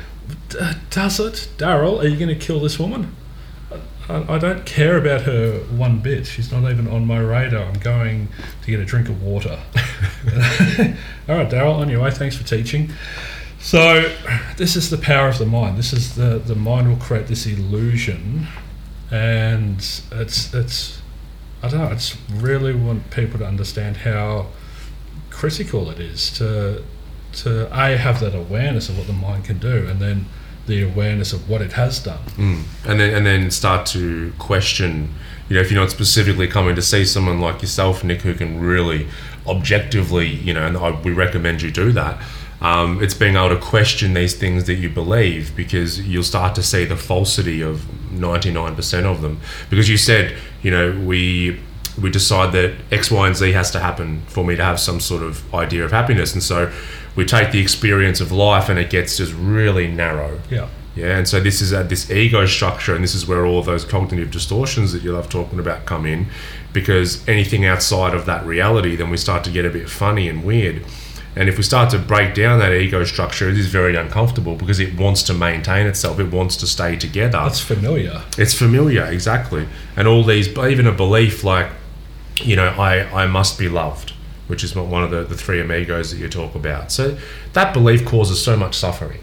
[0.49, 0.59] D-
[0.91, 1.49] does it?
[1.57, 3.15] Daryl, are you going to kill this woman?
[4.07, 6.27] I, I don't care about her one bit.
[6.27, 7.63] She's not even on my radar.
[7.63, 8.29] I'm going
[8.63, 9.59] to get a drink of water.
[11.27, 12.11] All right, Daryl, on your way.
[12.11, 12.91] Thanks for teaching.
[13.59, 14.13] So,
[14.55, 15.77] this is the power of the mind.
[15.77, 18.47] This is the the mind will create this illusion,
[19.11, 19.77] and
[20.11, 20.96] it's it's
[21.61, 21.91] I don't know.
[21.91, 24.47] It's really want people to understand how
[25.29, 26.83] critical it is to
[27.33, 30.25] to a have that awareness of what the mind can do, and then
[30.65, 32.23] the awareness of what it has done.
[32.35, 32.63] Mm.
[32.85, 35.13] And then and then start to question.
[35.49, 38.59] You know, if you're not specifically coming to see someone like yourself, Nick, who can
[38.59, 39.07] really
[39.47, 42.21] objectively, you know, and I, we recommend you do that.
[42.59, 46.63] Um, it's being able to question these things that you believe because you'll start to
[46.63, 49.39] see the falsity of 99% of them.
[49.69, 50.35] Because you said,
[50.67, 51.57] you know, we
[52.01, 54.99] we decide that X, Y, and Z has to happen for me to have some
[54.99, 56.69] sort of idea of happiness, and so
[57.15, 60.41] we take the experience of life, and it gets just really narrow.
[60.51, 60.67] Yeah.
[60.93, 63.85] Yeah, and so this is at this ego structure, and this is where all those
[63.85, 66.27] cognitive distortions that you love talking about come in,
[66.73, 70.43] because anything outside of that reality, then we start to get a bit funny and
[70.43, 70.83] weird.
[71.37, 74.79] And if we start to break down that ego structure, it is very uncomfortable because
[74.79, 77.37] it wants to maintain itself, it wants to stay together.
[77.43, 78.23] That's familiar.
[78.39, 79.67] It's familiar, exactly.
[79.95, 81.69] And all these, even a belief like,
[82.41, 84.13] you know, I, I must be loved,
[84.47, 86.91] which is one of the, the three amigos that you talk about.
[86.91, 87.17] So
[87.53, 89.19] that belief causes so much suffering.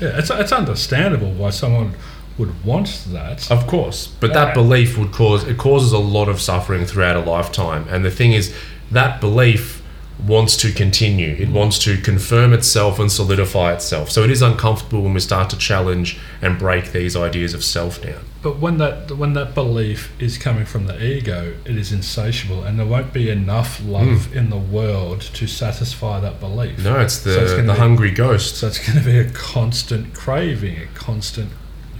[0.00, 1.94] Yeah, it's it's understandable why someone
[2.38, 3.50] would want that.
[3.50, 7.20] Of course, but that belief would cause it causes a lot of suffering throughout a
[7.28, 7.86] lifetime.
[7.88, 8.54] And the thing is,
[8.92, 9.77] that belief
[10.26, 11.34] wants to continue.
[11.38, 14.10] It wants to confirm itself and solidify itself.
[14.10, 18.02] So it is uncomfortable when we start to challenge and break these ideas of self
[18.02, 18.24] down.
[18.42, 22.78] But when that when that belief is coming from the ego, it is insatiable, and
[22.78, 24.38] there won't be enough love hmm.
[24.38, 26.84] in the world to satisfy that belief.
[26.84, 28.56] No, it's the So it's the be- hungry ghost.
[28.56, 31.50] So it's going to be a constant craving, a constant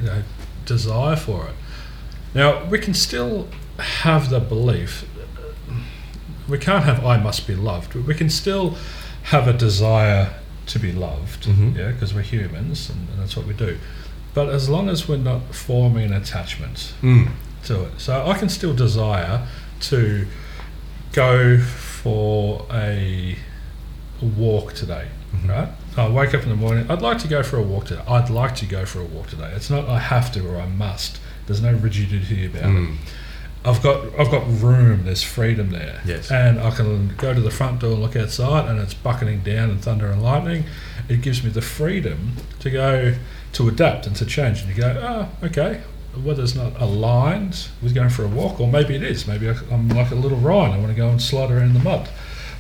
[0.01, 0.23] you know,
[0.65, 1.55] desire for it.
[2.35, 5.08] Now we can still have the belief.
[6.49, 8.77] We can't have "I must be loved." but We can still
[9.25, 10.31] have a desire
[10.67, 11.77] to be loved, Mhm.
[11.77, 13.79] yeah, because we're humans and, and that's what we do.
[14.35, 17.31] But as long as we're not forming an attachment Mm.
[17.65, 19.47] to it, so I can still desire
[19.81, 20.27] to
[21.13, 23.37] go for a
[24.21, 25.49] walk today, Mhm.
[25.49, 25.69] right?
[25.97, 26.87] I wake up in the morning.
[26.89, 28.03] I'd like to go for a walk today.
[28.07, 29.51] I'd like to go for a walk today.
[29.57, 31.19] It's not I have to or I must.
[31.47, 32.89] There's no rigidity about it.
[33.69, 35.05] I've got I've got room.
[35.05, 36.01] There's freedom there.
[36.07, 36.31] Yes.
[36.31, 39.69] And I can go to the front door and look outside, and it's bucketing down
[39.71, 40.65] and thunder and lightning.
[41.09, 43.15] It gives me the freedom to go
[43.53, 44.97] to adapt and to change, and you go,
[45.43, 45.83] oh, okay.
[46.15, 49.27] The weather's not aligned with going for a walk, or maybe it is.
[49.27, 50.73] Maybe I'm like a little Ryan.
[50.73, 52.09] I want to go and slide around in the mud.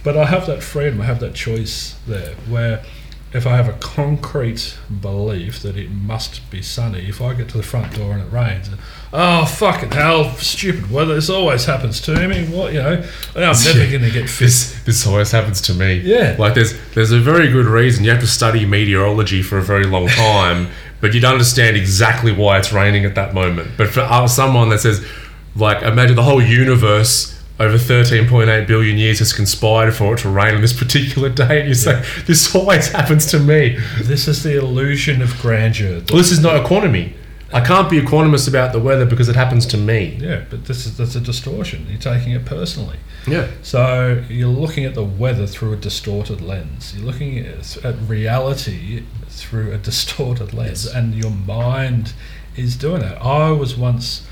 [0.05, 1.01] But I have that freedom.
[1.01, 2.35] I have that choice there.
[2.49, 2.85] Where
[3.33, 7.59] if I have a concrete belief that it must be sunny, if I get to
[7.59, 8.71] the front door and it rains,
[9.13, 11.15] oh fucking hell, stupid weather!
[11.15, 12.47] This always happens to me.
[12.47, 13.05] What you know?
[13.37, 14.47] I'm never going to get fit.
[14.47, 15.99] This this always happens to me.
[15.99, 16.37] Yeah.
[16.39, 19.85] Like there's there's a very good reason you have to study meteorology for a very
[19.85, 20.69] long time,
[21.01, 23.73] but you'd understand exactly why it's raining at that moment.
[23.77, 25.07] But for uh, someone that says,
[25.55, 30.55] like, imagine the whole universe over 13.8 billion years has conspired for it to rain
[30.55, 33.79] on this particular day, and you say this always happens to me.
[34.03, 36.03] This is the illusion of grandeur.
[36.09, 37.15] Well, this is not economy.
[37.51, 40.19] I can't be equanimous about the weather because it happens to me.
[40.21, 41.87] Yeah, but this is that's a distortion.
[41.89, 42.99] You're taking it personally.
[43.27, 43.49] Yeah.
[43.63, 46.95] So you're looking at the weather through a distorted lens.
[46.95, 50.95] You're looking at, at reality through a distorted lens, Yes.
[50.95, 52.13] and your mind
[52.55, 53.17] is doing that.
[53.23, 54.27] I was once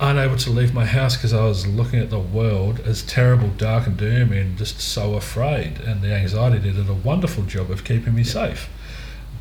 [0.00, 3.86] unable to leave my house because I was looking at the world as terrible, dark,
[3.86, 5.80] and doomy, and just so afraid.
[5.80, 8.68] And the anxiety did a wonderful job of keeping me safe,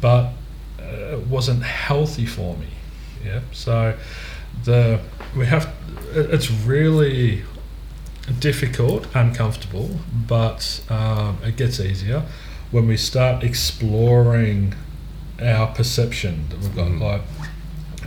[0.01, 0.31] but
[0.79, 2.67] uh, it wasn't healthy for me.
[3.25, 3.41] Yeah.
[3.51, 3.97] So
[4.63, 4.99] the
[5.35, 5.73] we have
[6.13, 7.43] it's really
[8.39, 12.23] difficult, uncomfortable, but um, it gets easier
[12.71, 14.73] when we start exploring
[15.41, 16.87] our perception that we've got.
[16.87, 17.01] Mhm.
[17.01, 17.21] Like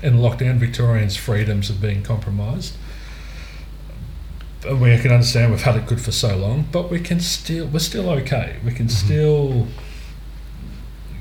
[0.03, 2.77] in lockdown, Victorians' freedoms have been compromised.
[4.67, 7.67] And we can understand we've had it good for so long, but we can still
[7.67, 8.57] we're still okay.
[8.65, 9.07] We can mm-hmm.
[9.07, 9.67] still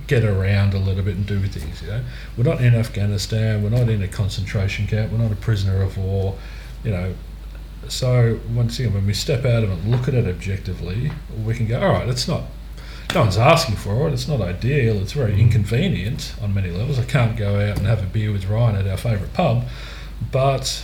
[0.07, 1.81] get around a little bit and do things.
[1.81, 2.03] You know,
[2.37, 3.61] we're not in Afghanistan.
[3.61, 5.11] We're not in a concentration camp.
[5.11, 6.37] We're not a prisoner of war.
[6.83, 7.13] You know,
[7.89, 11.11] so once again, when we step out of it, and look at it objectively,
[11.45, 12.43] we can go, all right, it's not.
[13.13, 14.13] No one's asking for it.
[14.13, 14.97] It's not ideal.
[14.97, 16.99] It's very inconvenient on many levels.
[16.99, 19.63] I can't go out and have a beer with Ryan at our favourite pub,
[20.31, 20.83] but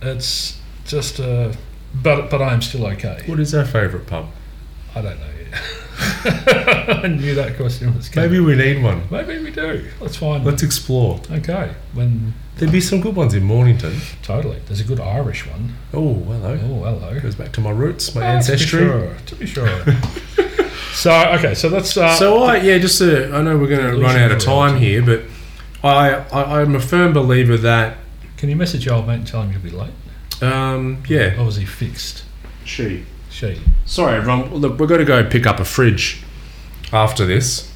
[0.00, 1.56] it's just a.
[1.94, 3.22] But but I'm still okay.
[3.26, 4.28] What is our favourite pub?
[4.94, 5.60] I don't know yet.
[7.04, 8.30] I knew that question was coming.
[8.30, 9.02] Maybe we need one.
[9.10, 9.88] Maybe we do.
[10.00, 10.44] Let's find.
[10.44, 11.20] Let's explore.
[11.30, 11.74] okay.
[11.92, 13.96] When There'd be some good ones in Mornington.
[14.22, 15.74] totally, there's a good Irish one.
[15.92, 16.52] Oh, hello.
[16.62, 17.20] Oh, hello.
[17.20, 18.80] Goes back to my roots, my ancestry.
[18.80, 19.16] To be sure.
[19.26, 20.48] To be sure.
[20.94, 22.18] so okay, so let's start.
[22.18, 24.78] So I yeah, just to, I know we're going to run out of of time
[24.78, 25.22] here, but
[25.82, 27.98] I, I I'm a firm believer that
[28.36, 29.92] Can you message your old mate and tell him you'll be late?
[30.42, 31.38] um, yeah.
[31.40, 32.24] Or was he fixed?
[32.64, 33.04] She.
[33.30, 33.60] She.
[33.84, 34.54] Sorry, everyone.
[34.54, 36.22] Look, we're going to go pick up a fridge
[36.92, 37.72] after this,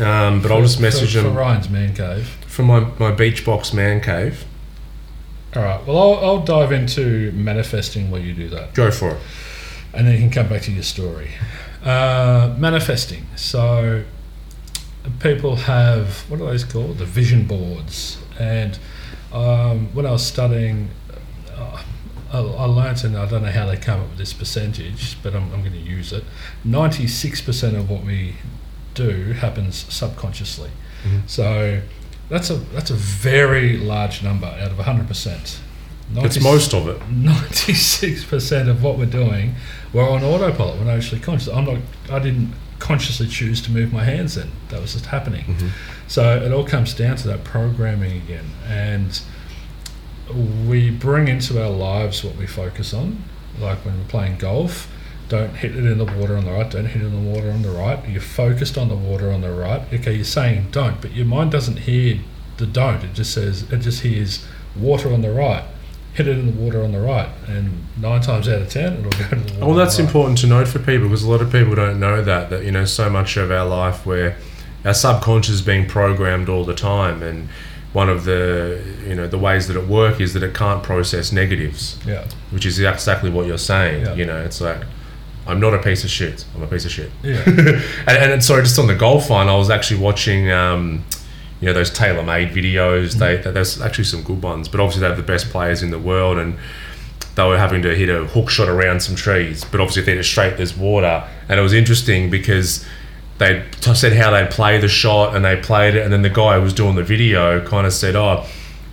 [0.00, 2.28] um, but I'll just message for, them for Ryan's man cave.
[2.46, 4.44] from my my beach box man cave.
[5.56, 5.84] All right.
[5.86, 8.74] Well, I'll, I'll dive into manifesting while you do that.
[8.74, 9.20] Go for it.
[9.94, 11.30] and then you can come back to your story.
[11.84, 13.24] Uh, manifesting.
[13.36, 14.02] So
[15.20, 16.98] people have what are those called?
[16.98, 18.18] The vision boards.
[18.38, 18.78] And
[19.32, 20.90] um, when I was studying,
[21.54, 21.82] uh,
[22.32, 25.34] I, I learnt, and I don't know how they come up with this percentage, but
[25.34, 26.24] I'm, I'm going to use it.
[26.64, 28.34] Ninety-six percent of what we
[28.94, 30.70] do happens subconsciously.
[31.04, 31.28] Mhm.
[31.28, 31.80] So
[32.28, 35.60] that's a that's a very large number out of hundred percent.
[36.14, 37.06] It's most of it.
[37.10, 39.54] Ninety-six percent of what we're doing,
[39.92, 40.78] we're on autopilot.
[40.78, 41.48] We're not actually conscious.
[41.48, 41.78] I'm not.
[42.10, 44.36] I didn't consciously choose to move my hands.
[44.36, 45.44] Then that was just happening.
[45.44, 45.70] Mhm.
[46.06, 49.20] So it all comes down to that programming again, and
[50.66, 53.22] we bring into our lives what we focus on.
[53.60, 54.90] Like when we're playing golf,
[55.28, 56.70] don't hit it in the water on the right.
[56.70, 57.98] Don't hit it in the water on the right.
[58.08, 59.82] You're focused on the water on the right.
[59.92, 62.20] Okay, you're saying don't, but your mind doesn't hear
[62.58, 63.02] the don't.
[63.04, 65.64] It just says it just hears water on the right.
[66.18, 69.10] Hit it in the water on the right, and nine times out of ten, it'll
[69.10, 69.66] go to the water.
[69.66, 70.06] Well, that's right.
[70.06, 72.72] important to note for people because a lot of people don't know that that you
[72.72, 74.36] know so much of our life where
[74.84, 77.48] our subconscious is being programmed all the time, and
[77.92, 81.30] one of the you know the ways that it work is that it can't process
[81.30, 84.04] negatives, Yeah, which is exactly what you're saying.
[84.04, 84.14] Yeah.
[84.14, 84.82] You know, it's like
[85.46, 86.44] I'm not a piece of shit.
[86.56, 87.10] I'm a piece of shit.
[87.22, 87.42] yeah,
[88.08, 91.04] and, and sorry, just on the golf one, I was actually watching, um,
[91.60, 93.14] you know, those TaylorMade videos.
[93.14, 93.52] They, Mm-hmm.
[93.52, 96.38] there's actually some good ones, but obviously they have the best players in the world,
[96.38, 96.56] and
[97.34, 99.64] they were having to hit a hook shot around some trees.
[99.64, 102.84] But obviously, if they hit it straight, there's water, and it was interesting because
[103.38, 106.56] they said how they'd play the shot, and they played it, and then the guy
[106.56, 108.44] who was doing the video kind of said, "Oh."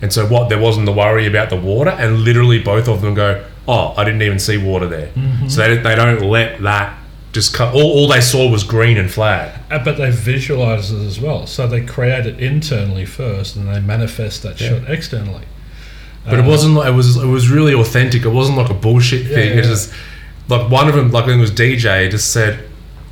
[0.02, 0.50] And so what?
[0.50, 4.04] There wasn't the worry about the water, and literally both of them go, "Oh, I
[4.04, 5.48] didn't even see water there." Mm-hmm.
[5.48, 6.96] So they, they don't let that
[7.36, 7.72] just cut.
[7.74, 9.60] All, all they saw was green and flat.
[9.70, 11.46] Uh, but they visualize it as well.
[11.46, 14.70] So they create it internally first, and they manifest that Yeah.
[14.80, 15.44] shot externally.
[16.24, 17.16] But it wasn't like it was.
[17.16, 18.24] It was really authentic.
[18.24, 19.50] It wasn't like a bullshit thing.
[19.52, 19.60] yeah.
[19.60, 19.92] It just
[20.48, 22.64] like one of them, like I think it was DJ, just said,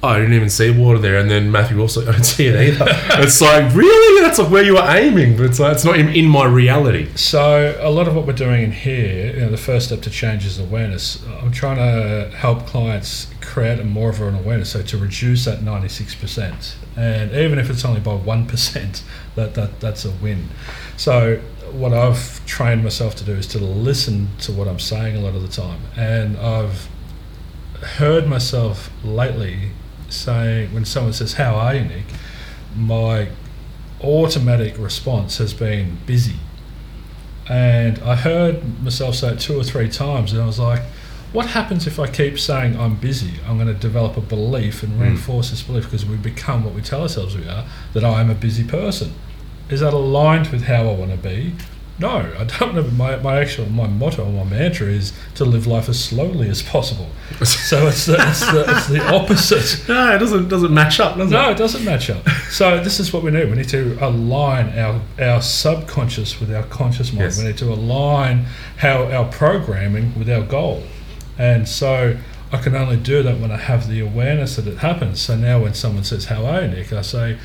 [0.04, 2.54] "Oh, I didn't even see water there," and then Matthew also, "I didn't see it
[2.54, 2.84] either."
[3.22, 6.08] it's like really, that's like where you were aiming, but it's like it's not in,
[6.10, 7.08] in my reality.
[7.14, 10.10] So a lot of what we're doing in here, you know, the first step to
[10.10, 11.24] change is awareness.
[11.40, 15.60] I'm trying to help clients create a more of an awareness, so to reduce that
[15.60, 19.02] 96%, and even if it's only by one percent,
[19.36, 20.48] that, that that's a win.
[20.98, 21.40] So
[21.72, 25.34] what I've trained myself to do is to listen to what I'm saying a lot
[25.34, 26.88] of the time, and I've
[27.96, 29.70] heard myself lately
[30.14, 32.04] saying when someone says, "How are you, Nick?"
[32.76, 33.28] my
[34.02, 36.36] automatic response has been busy.
[37.48, 40.82] And I heard myself say it two or three times, and I was like,
[41.32, 43.40] what happens if I keep saying I'm busy?
[43.46, 45.02] I'm going to develop a belief and hmm.
[45.02, 48.30] reinforce this belief because we become what we tell ourselves we are that I am
[48.30, 49.12] a busy person.
[49.68, 51.54] Is that aligned with how I want to be?
[51.98, 52.82] No, I don't know.
[52.82, 56.60] My, my actual my motto, or my mantra is to live life as slowly as
[56.62, 57.08] possible.
[57.44, 59.84] So it's the, it's the, it's the opposite.
[59.88, 61.52] No, it doesn't doesn't match up, does No, it?
[61.52, 62.28] it doesn't match up.
[62.50, 63.48] So this is what we need.
[63.48, 67.24] We need to align our our subconscious with our conscious mind.
[67.24, 67.38] Yes.
[67.38, 68.46] We need to align
[68.78, 70.82] how our programming with our goal.
[71.38, 72.16] And so
[72.52, 75.20] I can only do that when I have the awareness that it happens.
[75.20, 77.38] So now when someone says, "How are you, Nick?" I say,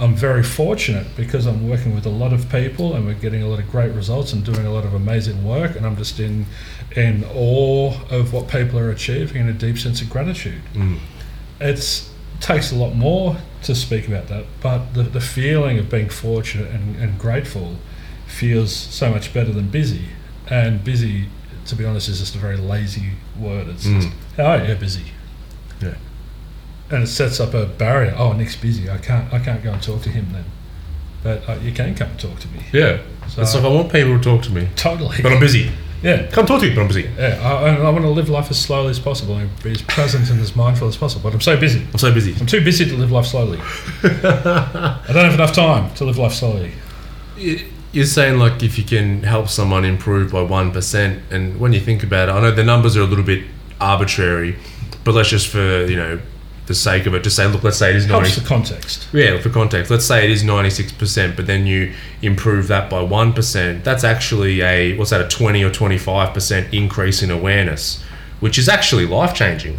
[0.00, 3.48] "I'm very fortunate because I'm working with a lot of people and we're getting a
[3.48, 6.46] lot of great results and doing a lot of amazing work, and I'm just in
[6.96, 10.98] in awe of what people are achieving and a deep sense of gratitude." Mm.
[11.60, 16.08] it's takes a lot more to speak about that, but the, the feeling of being
[16.08, 17.74] fortunate and, and grateful
[18.28, 20.04] feels so much better than busy.
[20.48, 21.26] And busy,
[21.66, 23.66] to be honest, is just a very lazy word.
[23.68, 24.02] It's Mm.
[24.02, 24.74] just, how are?
[24.76, 25.02] Busy.
[26.90, 28.14] And it sets up a barrier.
[28.16, 28.88] Oh, Nick's busy.
[28.88, 29.32] I can't.
[29.32, 30.44] I can't go and talk to him then.
[31.22, 32.60] But uh, you can come and talk to me.
[32.72, 32.98] Yeah.
[33.28, 35.18] So It's like I want people to talk to me, totally.
[35.22, 35.70] but I'm busy.
[36.02, 36.26] yeah.
[36.28, 37.10] Come talk to me, but I'm busy.
[37.18, 37.40] Yeah.
[37.42, 40.40] I, I, want to live life as slowly as possible and be as present and
[40.40, 41.24] as mindful as possible.
[41.24, 41.86] But I'm so busy.
[41.92, 42.34] I'm so busy.
[42.40, 43.58] I'm too busy to live life slowly.
[44.02, 46.72] I don't have enough time to live life slowly.
[47.36, 51.80] You're saying like if you can help someone improve by one percent, and when you
[51.80, 53.44] think about it, I know the numbers are a little bit
[53.80, 54.56] arbitrary,
[55.04, 56.20] but let's just for you know
[56.68, 58.40] the sake of it, just say look, let's say it is Helps ninety.
[58.40, 59.08] the context.
[59.12, 62.88] Yeah, for context, let's say it is ninety six percent, but then you improve that
[62.88, 63.82] by one percent.
[63.84, 68.02] That's actually a what's that a twenty or twenty five percent increase in awareness,
[68.40, 69.78] which is actually life changing.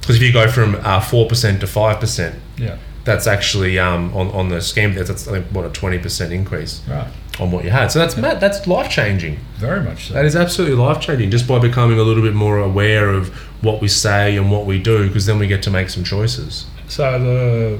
[0.00, 2.76] Because if you go from uh, four percent to five percent, Yeah.
[3.04, 4.94] that's actually um, on on the scheme.
[4.94, 7.08] That's, that's what a twenty percent increase Right.
[7.40, 7.90] On what you had.
[7.90, 8.40] So that's mad.
[8.40, 9.38] That's life changing.
[9.56, 10.14] Very much so.
[10.14, 11.30] That is absolutely life changing.
[11.30, 13.28] Just by becoming a little bit more aware of
[13.64, 16.66] what we say and what we do, because then we get to make some choices.
[16.88, 17.78] So the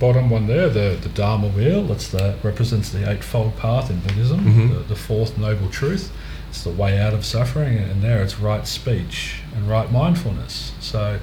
[0.00, 4.40] bottom one there, the, the Dharma wheel, that's the represents the eightfold path in Buddhism,
[4.40, 4.68] Mhm.
[4.74, 6.10] the, the fourth noble truth.
[6.48, 10.72] It's the way out of suffering, and there it's right speech and right mindfulness.
[10.80, 11.18] So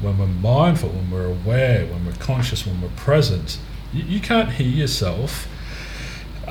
[0.00, 3.58] when we're mindful, when we're aware, when we're conscious, when we're present,
[3.92, 5.46] you, you can't hear yourself.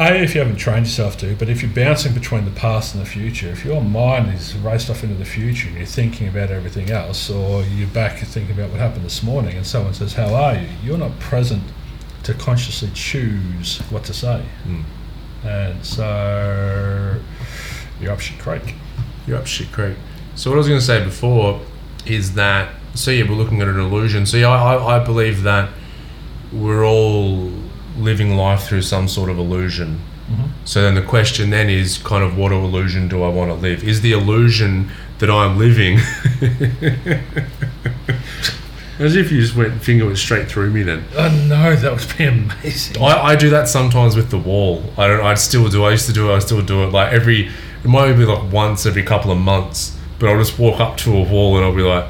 [0.09, 3.03] A, if you haven't trained yourself to, but if you're bouncing between the past and
[3.05, 6.49] the future, if your mind is raced off into the future and you're thinking about
[6.49, 10.33] everything else, or you're back thinking about what happened this morning and someone says, How
[10.33, 10.67] are you?
[10.83, 11.63] You're not present
[12.23, 14.43] to consciously choose what to say.
[14.67, 14.83] Mm.
[15.43, 17.19] And so
[17.99, 18.75] you're up shit creek.
[19.27, 19.97] You're up shit creek.
[20.35, 21.61] So what I was going to say before
[22.05, 24.25] is that so yeah, we're looking at an illusion.
[24.25, 25.69] So yeah, I, I- I believe that
[26.51, 27.51] we're all
[27.97, 30.01] living life through some sort of illusion.
[30.30, 30.47] Mm-hmm.
[30.65, 33.84] So then the question then is kind of what illusion do I want to live?
[33.84, 35.99] Is the illusion that I'm living
[39.01, 41.04] as if you just went finger went straight through me then.
[41.15, 43.01] Oh no, that would be amazing.
[43.01, 44.84] I, I do that sometimes with the wall.
[44.97, 45.25] I don't.
[45.25, 45.84] I still do.
[45.84, 46.36] I used to do it.
[46.36, 46.88] I still do it.
[46.88, 47.49] Like every.
[47.84, 49.97] It might be like once every couple of months.
[50.19, 52.06] But I'll just walk up to a wall and I'll be like,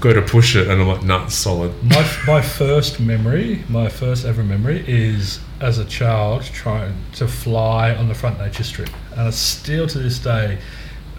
[0.00, 1.72] go to push it, and I'm like, nah, solid.
[1.82, 7.94] my, my first memory, my first ever memory, is as a child trying to fly
[7.94, 10.58] on the front nature strip, and I still to this day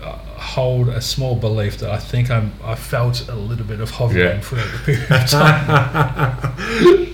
[0.02, 3.90] uh, hold a small belief that I think I'm I felt a little bit of
[3.92, 4.40] hovering Yeah.
[4.40, 6.54] for a period of time.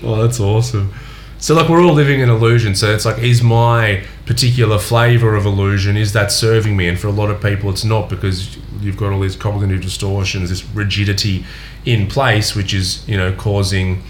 [0.04, 0.92] oh, that's awesome.
[1.38, 2.74] So like we're all living in illusion.
[2.76, 6.88] So it's like, is my particular flavor of illusion is that serving me?
[6.88, 8.56] And for a lot of people, it's not because
[8.86, 11.44] you've got all these cognitive distortions, this rigidity
[11.84, 14.02] in place, which is you know causing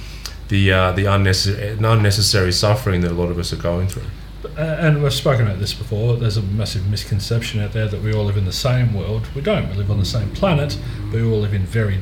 [0.49, 4.05] the uh, the unnecessary unnecessary suffering that a lot of us are going through.
[4.57, 6.17] Uh, and we've spoken about this before.
[6.17, 9.27] There's a massive misconception out there that we all live in the same world.
[9.35, 9.69] We don't.
[9.71, 10.79] We live on the same planet,
[11.11, 12.01] but we all live in very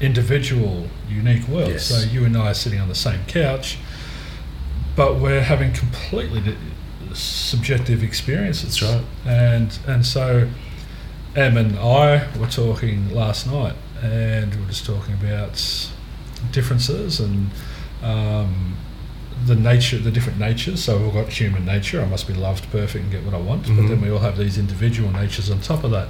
[0.00, 1.70] individual, unique worlds.
[1.70, 1.84] Yes.
[1.86, 3.78] So you and I are sitting on the same couch,
[4.96, 6.56] but we're having completely
[7.14, 8.80] subjective experiences.
[8.80, 9.04] That's right.
[9.26, 10.48] And and so
[11.34, 15.60] Em and I were talking last night, and we were just talking about
[16.50, 17.50] differences and
[18.02, 18.76] um,
[19.46, 20.84] the nature, the different natures.
[20.84, 22.02] So we've got human nature.
[22.02, 23.62] I must be loved, perfect, and get what I want.
[23.62, 23.88] But Mhm.
[23.88, 26.08] then we all have these individual natures on top of that,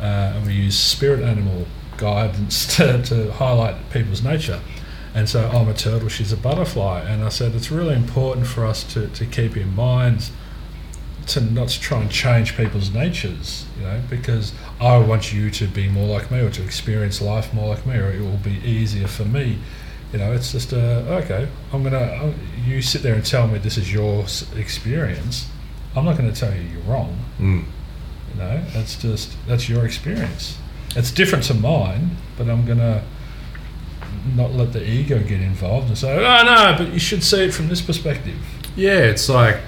[0.00, 1.66] uh, and we use spirit animal
[1.98, 4.60] guidance to, to highlight people's nature.
[5.14, 7.00] And so I'm a turtle, she's a butterfly.
[7.02, 10.30] And I said it's really important for us to, to keep in mind
[11.28, 15.88] to not try and change people's natures, you know, because I want you to be
[15.88, 19.06] more like me or to experience life more like me, or it will be easier
[19.08, 19.58] for me.
[20.12, 21.48] You know, it's just uh, okay.
[21.72, 21.96] I'm gonna.
[21.98, 22.32] uh,
[22.66, 24.24] You sit there and tell me this is your
[24.56, 25.48] experience.
[25.96, 27.18] I'm not going to tell you you're wrong.
[27.38, 27.64] Mm.
[28.32, 30.58] You know, that's just that's your experience.
[30.96, 33.02] It's different to mine, but I'm gonna
[34.36, 37.52] not let the ego get involved and say, "Oh no, but you should see it
[37.54, 38.36] from this perspective."
[38.76, 39.58] Yeah, it's like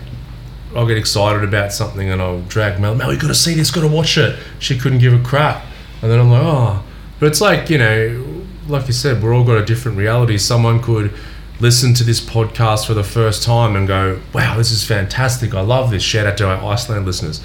[0.76, 2.94] I'll get excited about something and I'll drag Mel.
[2.94, 4.38] Mel, you got to see this, got to watch it.
[4.58, 5.64] She couldn't give a crap,
[6.02, 6.82] and then I'm like, oh.
[7.18, 10.38] But it's like you know, like you said, we're all got a different reality.
[10.38, 11.12] Someone could
[11.60, 15.54] listen to this podcast for the first time and go, wow, this is fantastic.
[15.54, 16.02] I love this.
[16.02, 17.42] Shout out to our Iceland listeners.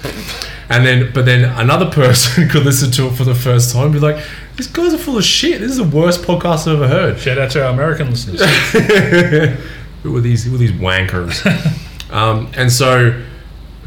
[0.68, 3.92] And then, but then another person could listen to it for the first time and
[3.94, 4.22] be like,
[4.56, 5.60] these guys are full of shit.
[5.60, 7.18] This is the worst podcast I've ever heard.
[7.18, 8.42] Shout out to our American listeners.
[10.02, 10.44] Who are these?
[10.44, 11.42] Who are these wankers?
[12.12, 13.10] um, and so,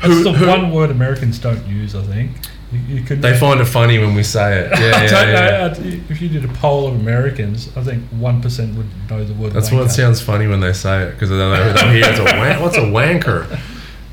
[0.01, 1.95] That's who, the who- one word Americans don't use.
[1.95, 2.31] I think
[2.71, 3.21] you, you could.
[3.21, 4.71] they find it funny when we say it.
[4.79, 5.67] Yeah, yeah, yeah.
[5.73, 6.01] know.
[6.09, 9.53] If you did a poll of Americans, I think one percent would know the word.
[9.53, 12.19] That's what sounds funny when they say it because they don't know they'll hear it's
[12.19, 12.61] a wank.
[12.61, 13.59] What's a wanker?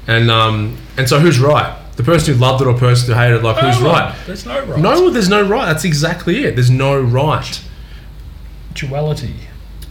[0.06, 1.78] And um, and so who's right?
[1.96, 3.42] The person who loved it or person who hated it?
[3.42, 4.14] Like who's Oh, right?
[4.26, 4.78] There's no right.
[4.80, 5.66] No, there's no right.
[5.66, 6.54] That's exactly it.
[6.54, 7.62] There's no right.
[8.74, 9.34] duality.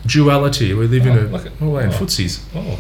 [0.06, 0.74] Duality.
[0.74, 1.92] We live in Oh, a look at- oh, in oh.
[1.92, 2.42] footsies.
[2.56, 2.80] Oh,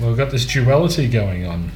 [0.00, 1.72] well, we've got this duality going on.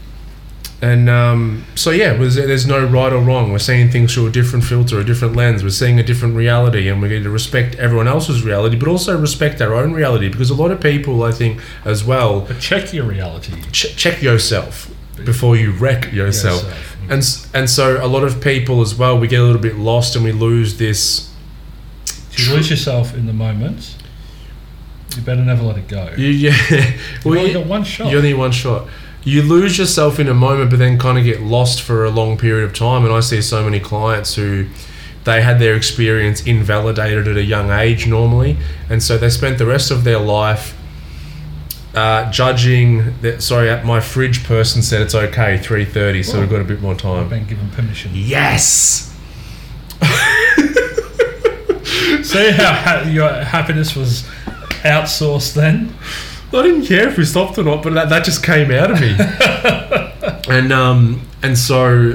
[0.82, 3.52] And um, so yeah, there's, no right or wrong.
[3.52, 5.62] We're seeing things through a different filter, a different lens.
[5.62, 9.18] We're seeing a different reality, and we're going to respect everyone else's reality, but also
[9.18, 10.28] respect our own reality.
[10.28, 13.62] Because a lot of people, I think, as well, But check your reality.
[13.72, 14.90] ch- check yourself
[15.24, 16.64] before you wreck yourself.
[16.64, 16.96] Yourself.
[17.08, 20.16] And and so a lot of people as well, we get a little bit lost,
[20.16, 21.30] and we lose this.
[22.36, 23.96] You lose yourself in the moment,
[25.16, 26.12] you better never let it go.
[26.16, 26.56] You, yeah,
[27.24, 28.10] only you- got one shot.
[28.10, 28.88] You only one shot.
[29.26, 32.36] You lose yourself in a moment, but then kind of get lost for a long
[32.36, 33.04] period of time.
[33.06, 34.66] And I see so many clients who
[35.24, 38.58] they had their experience invalidated at a young age normally,
[38.90, 40.76] and so they spent the rest of their life
[41.94, 43.18] uh, judging.
[43.22, 46.40] That, sorry, my fridge person said it's okay, three thirty, so Oh.
[46.42, 47.28] we've got a bit more I've time.
[47.30, 48.10] been given permission.
[48.14, 49.10] Yes.
[52.22, 54.26] See how ha- your happiness was
[54.85, 55.95] outsourced then?
[56.53, 59.01] I didn't care if we stopped or not, but that, that just came out of
[59.01, 59.16] me.
[60.49, 62.12] and um and so,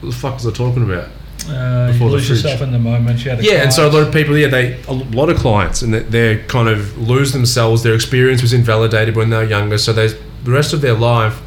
[0.00, 1.08] what the fuck was I talking about?
[1.48, 2.42] Uh, you Before lose fridge.
[2.42, 3.24] yourself in the moment.
[3.24, 5.36] You had a Yeah, and so a lot of people, yeah, they a lot of
[5.38, 7.82] clients, and they're kind of lose themselves.
[7.84, 11.40] Their experience was invalidated when they were younger, so they the rest of their life,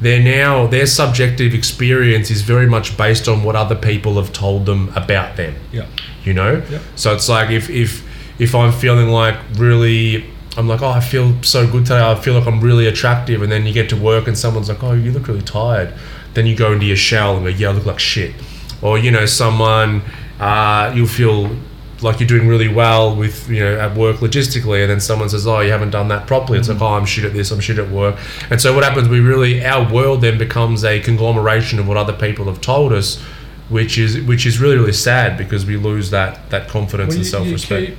[0.00, 4.66] they're now their subjective experience is very much based on what other people have told
[4.66, 5.54] them about them.
[5.72, 5.86] Yeah.
[6.24, 6.82] You know, Yep.
[6.96, 8.02] so it's like if if
[8.38, 10.26] if I'm feeling like really.
[10.56, 12.00] I'm like, oh, I feel so good today.
[12.00, 13.42] I feel like I'm really attractive.
[13.42, 15.92] And then you get to work and someone's like, oh, you look really tired.
[16.34, 18.36] Then you go into your shower and go, yeah, I look like shit.
[18.80, 20.02] Or, you know, someone,
[20.38, 21.56] uh, you'll feel
[22.02, 24.82] like you're doing really well with, you know, at work logistically.
[24.82, 26.60] And then someone says, oh, you haven't done that properly.
[26.60, 28.16] It's like, oh, I'm shit at this, I'm shit at work.
[28.48, 32.12] And so what happens, we really, our world then becomes a conglomeration of what other
[32.12, 33.20] people have told us.
[33.70, 37.26] Which is which is really really sad because we lose that that confidence Well, and
[37.26, 37.86] self you respect.
[37.86, 37.96] keep,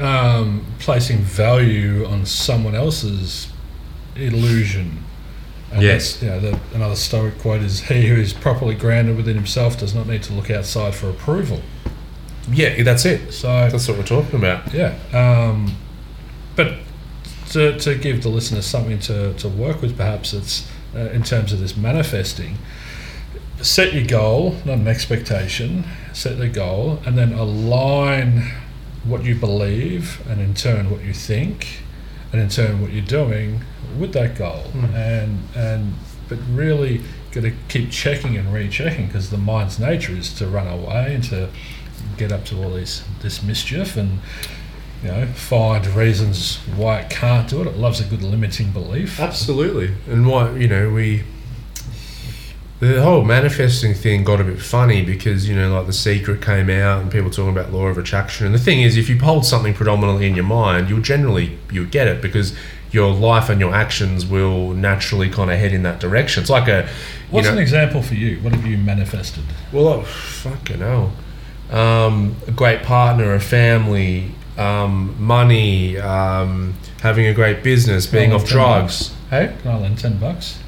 [0.00, 3.48] um, placing value on someone else's
[4.16, 5.04] illusion.
[5.72, 6.22] And Yes.
[6.22, 9.94] You know, the, another Stoic quote is, "He who is properly grounded within himself does
[9.94, 11.62] not need to look outside for approval."
[12.50, 13.32] Yeah, that's it.
[13.32, 14.72] So That's what we're talking about.
[14.74, 15.76] yeah, um,
[16.54, 16.74] but
[17.50, 21.52] to, to give the listeners something to, to work with, perhaps it's uh, in terms
[21.52, 22.58] of this manifesting.
[23.62, 25.84] Set your goal, not an expectation.
[26.12, 28.52] Set the goal, and then align
[29.04, 31.80] what you believe, and in turn what you think,
[32.32, 33.62] and in turn what you're doing
[33.98, 34.64] with that goal.
[34.72, 34.94] Mm.
[34.94, 35.94] And and
[36.28, 37.02] but really
[37.32, 41.24] got to keep checking and rechecking because the mind's nature is to run away and
[41.24, 41.50] to
[42.16, 44.20] get up to all these this mischief and
[45.02, 47.66] you know find reasons why it can't do it.
[47.66, 49.20] It loves a good limiting belief.
[49.20, 49.94] Absolutely.
[50.08, 51.24] And why, you know, we
[52.80, 56.68] the whole manifesting thing got a bit funny because you know like the secret came
[56.68, 59.46] out and people talking about law of attraction and the thing is if you hold
[59.46, 62.56] something predominantly in your mind you'll generally you'll get it because
[62.90, 66.68] your life and your actions will naturally kind of head in that direction it's like
[66.68, 66.88] a
[67.30, 68.38] What's know, an example for you?
[68.40, 69.44] What have you manifested?
[69.72, 71.12] well oh, fucking hell
[71.70, 78.46] um, a great partner a family um, money um, having a great business being off
[78.46, 80.58] drugs hey Can I lend ten bucks?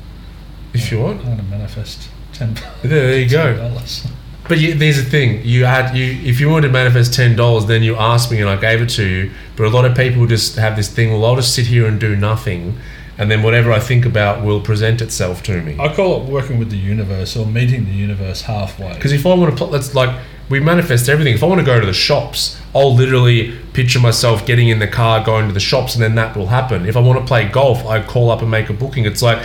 [0.79, 2.55] If you want I'm gonna manifest ten.
[2.83, 4.07] there, there you go dollars.
[4.49, 7.67] But you, there's a thing: you had you if you wanted to manifest ten dollars,
[7.67, 9.31] then you asked me and I gave it to you.
[9.57, 11.99] But a lot of people just have this thing: well, I'll just sit here and
[11.99, 12.79] do nothing,
[13.19, 15.77] and then whatever I think about will present itself to me.
[15.81, 18.95] I call it working with the universe or meeting the universe halfway.
[18.95, 20.17] Because if I want to, put, let's like
[20.49, 21.35] we manifest everything.
[21.35, 24.87] If I want to go to the shops, I'll literally picture myself getting in the
[24.87, 26.87] car, going to the shops, and then that will happen.
[26.87, 29.07] If I want to play golf, I call up and make a booking.
[29.07, 29.45] It's like.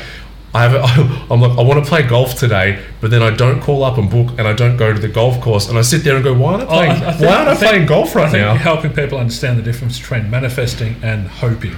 [0.54, 0.74] I have
[1.32, 4.10] I'm like I want to play golf today, but then I don't call up and
[4.10, 6.34] book, and I don't go to the golf course, and I sit there and go,
[6.34, 6.92] why aren't I Oh, playing?
[6.92, 8.56] I- I think- why aren't I, I think- playing golf right now?
[8.56, 11.76] helping people understand the difference between manifesting and hoping.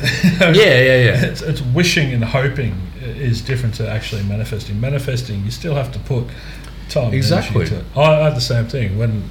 [0.22, 1.24] yeah, yeah, yeah.
[1.26, 4.80] It's, it's wishing and hoping is different to actually manifesting.
[4.80, 6.24] Manifesting, you still have to put
[6.88, 7.62] time Exactly.
[7.62, 7.96] energy into it.
[7.98, 9.28] I, had the same thing when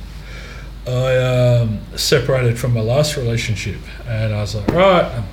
[0.87, 3.77] I um, separated from my last relationship,
[4.07, 5.23] and I was like, right,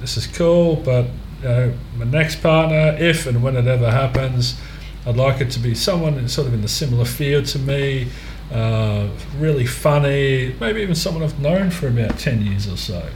[0.00, 1.06] this is cool, but
[1.44, 4.58] you know, my next partner, if and when it ever happens,
[5.06, 8.08] I'd like it to be someone sort of in the similar field to me,
[8.50, 13.06] uh, really funny, maybe even someone I've known for about ten years or so,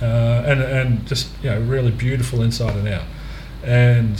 [0.00, 0.04] uh,
[0.46, 3.02] and and just you know really beautiful inside and out.
[3.64, 4.16] And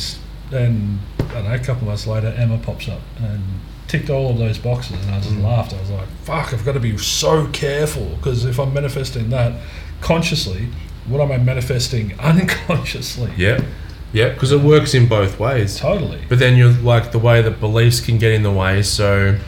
[0.50, 3.42] then I don't know, a couple of months later, Emma pops up and
[3.86, 5.44] ticked all of those boxes, and I just Mm.
[5.44, 5.72] laughed.
[5.74, 6.52] I was like, "Fuck!
[6.52, 9.52] I've got to be so careful because if I'm manifesting that
[10.00, 10.68] consciously,
[11.06, 13.64] what am I manifesting unconsciously?" Yeah,
[14.12, 15.78] yeah, because it works in both ways.
[15.78, 16.20] Totally.
[16.28, 18.82] But then you're like the way that beliefs can get in the way.
[18.82, 19.38] So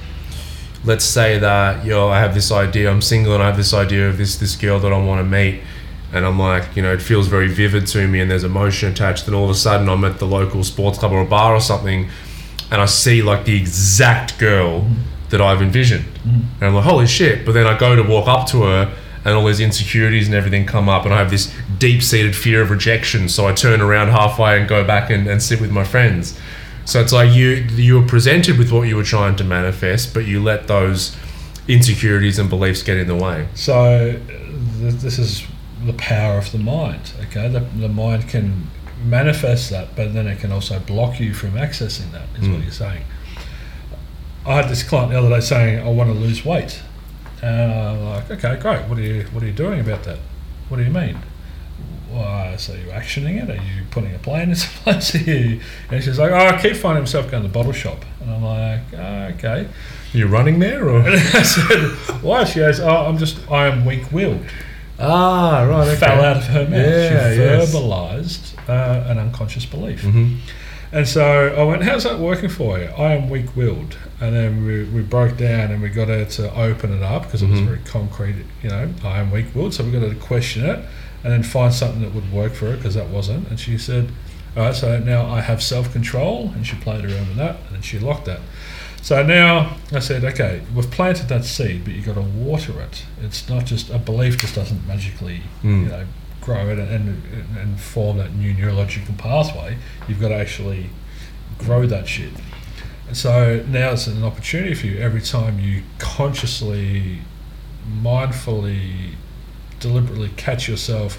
[0.84, 4.08] let's say that yo, I have this idea, I'm single, and I have this idea
[4.08, 5.62] of this this girl that I want to meet,
[6.12, 9.26] and I'm like, you know, it feels very vivid to me, and there's emotion attached.
[9.26, 11.60] Then all of a sudden, I'm at the local sports club or a bar or
[11.60, 12.08] something,
[12.70, 14.94] and I see like the exact girl mm.
[15.30, 16.44] that I've envisioned, mm.
[16.56, 17.44] and I'm like, holy shit!
[17.44, 18.94] But then I go to walk up to her.
[19.24, 22.60] And all these insecurities and everything come up, and I have this deep seated fear
[22.60, 23.28] of rejection.
[23.30, 26.38] So I turn around halfway and go back and, and sit with my friends.
[26.84, 30.26] So it's like you you were presented with what you were trying to manifest, but
[30.26, 31.16] you let those
[31.68, 33.48] insecurities and beliefs get in the way.
[33.54, 34.20] So
[34.80, 35.42] th- this is
[35.86, 37.12] the power of the mind.
[37.22, 38.68] Okay, the, the mind can
[39.06, 42.28] manifest that, but then it can also block you from accessing that.
[42.38, 42.62] Is what Mm.
[42.64, 43.04] you're saying.
[44.46, 46.82] I had this client the other day saying, "I want to lose weight,"
[47.44, 48.82] and I'm like, "Okay, great.
[48.88, 50.18] What are you What are you doing about that?
[50.68, 51.18] What do you mean?"
[52.10, 53.50] Well, so you're actioning it?
[53.50, 55.10] Are you putting a plan into place?
[55.10, 55.60] Here?
[55.90, 58.44] and she's like, "Oh, I keep finding myself going to the bottle shop," and I'm
[58.44, 59.68] like, oh, "Okay."
[60.12, 61.90] You're running there, or And I said,
[62.22, 64.44] "Why?" She goes, "Oh, I'm just I am weak-willed."
[65.00, 65.96] ah, right, okay.
[65.96, 66.72] fell out of her mouth.
[66.72, 67.74] Yeah, she yes.
[67.74, 70.02] verbalized uh, an unconscious belief.
[70.02, 70.36] hmm
[70.94, 72.86] And so I went, How's that working for you?
[72.96, 73.96] I am weak willed.
[74.20, 77.42] And then we, we broke down and we got her to open it up because
[77.42, 77.66] it was Mhm.
[77.66, 79.74] very concrete, you know, I am weak willed.
[79.74, 80.78] So we got her to question it
[81.24, 83.48] and then find something that would work for her because that wasn't.
[83.48, 84.12] And she said,
[84.56, 86.52] All right, so now I have self control.
[86.54, 88.38] And she played around with that and then she locked that.
[89.02, 93.04] So now I said, okay, we've planted that seed, but you've got to water it.
[93.22, 95.82] It's not just a belief; just doesn't magically, Mm.
[95.82, 96.04] you know,
[96.44, 99.78] grow it and, and and form that new neurological pathway.
[100.06, 100.90] You've got to actually
[101.58, 102.32] grow that shit.
[103.06, 104.98] And so now it's an opportunity for you.
[104.98, 107.20] Every time you consciously,
[107.86, 109.14] mindfully,
[109.78, 111.18] deliberately catch yourself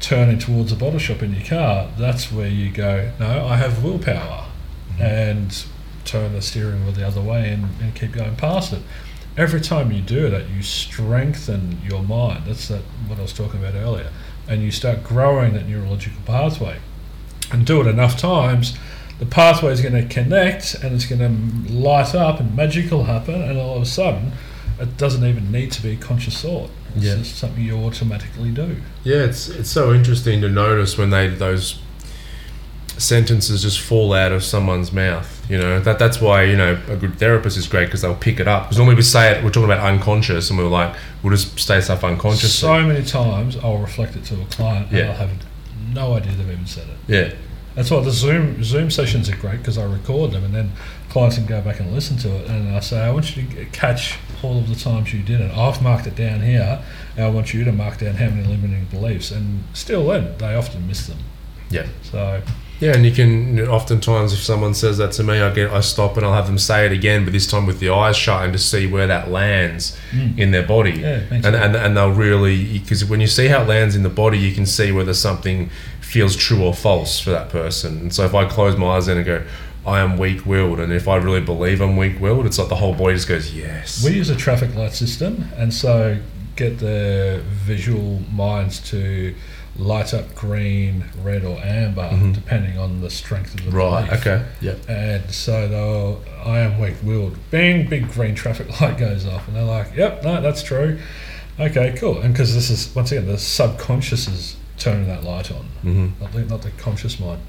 [0.00, 3.12] turning towards a bottle shop in your car, that's where you go.
[3.20, 4.46] No, I have willpower,
[4.92, 5.02] mm-hmm.
[5.02, 5.64] and
[6.04, 8.82] turn the steering wheel the other way and, and keep going past it.
[9.36, 12.44] Every time you do that, you strengthen your mind.
[12.46, 14.10] That's that what I was talking about earlier,
[14.50, 16.76] and you start growing that neurological pathway.
[17.52, 18.76] And do it enough times,
[19.18, 23.40] the pathway is going to connect, and it's going to light up, and magical happen,
[23.40, 24.32] and all of a sudden,
[24.78, 26.70] it doesn't even need to be conscious thought.
[26.96, 27.16] It's Yeah.
[27.16, 28.76] just something you automatically do.
[29.04, 31.76] Yeah, it's it's so interesting to notice when they those
[33.00, 35.36] sentences just fall out of someone's mouth.
[35.50, 38.38] You know that that's why you know a good therapist is great because they'll pick
[38.40, 38.64] it up.
[38.64, 41.80] Because normally we say it, we're talking about unconscious, and we're like we'll just say
[41.80, 42.54] stuff unconscious.
[42.56, 45.30] So many times I'll reflect it to a client, and I'll have
[45.92, 46.96] no idea they've even said it.
[47.08, 47.34] yeah,
[47.74, 50.70] That's why the Zoom Zoom sessions are great because I record them and then
[51.08, 52.48] clients can go back and listen to it.
[52.48, 55.50] And I say, I want you to catch all of the times you did it.
[55.56, 56.80] I've marked it down here,
[57.16, 59.32] and I want you to mark down how many limiting beliefs.
[59.32, 61.18] And still, then they often miss them.
[61.70, 61.86] yeah.
[62.04, 62.40] So
[62.80, 66.16] Yeah, and you can oftentimes, if someone says that to me, I get I stop
[66.16, 68.52] and I'll have them say it again, but this time with the eyes shut and
[68.54, 69.98] to see where that lands
[70.36, 70.94] in their body.
[70.94, 71.00] Mm.
[71.00, 74.08] Yeah, and, and and they'll really because when you see how it lands in the
[74.08, 75.70] body, you can see whether something
[76.00, 77.98] feels true or false for that person.
[78.00, 79.44] And so if I close my eyes then and go,
[79.86, 83.14] I am weak-willed, and if I really believe I'm weak-willed, it's like the whole body
[83.14, 84.04] just goes yes.
[84.04, 86.18] We use a traffic light system, and so
[86.56, 89.34] get the visual minds to
[89.80, 93.76] light up green, red, or amber, depending on the strength of the Mm-hmm.
[93.78, 94.12] right.
[94.20, 94.44] Okay.
[94.60, 94.74] Yeah.
[94.88, 97.36] And so they'll, I am weak-willed.
[97.50, 100.98] Bing, big green traffic light goes off, and they're like, "Yep, no, that's true."
[101.58, 102.20] Okay, cool.
[102.20, 106.32] And because this is once again the subconscious is turning that light on, hmm not
[106.32, 107.40] the, not the conscious mind.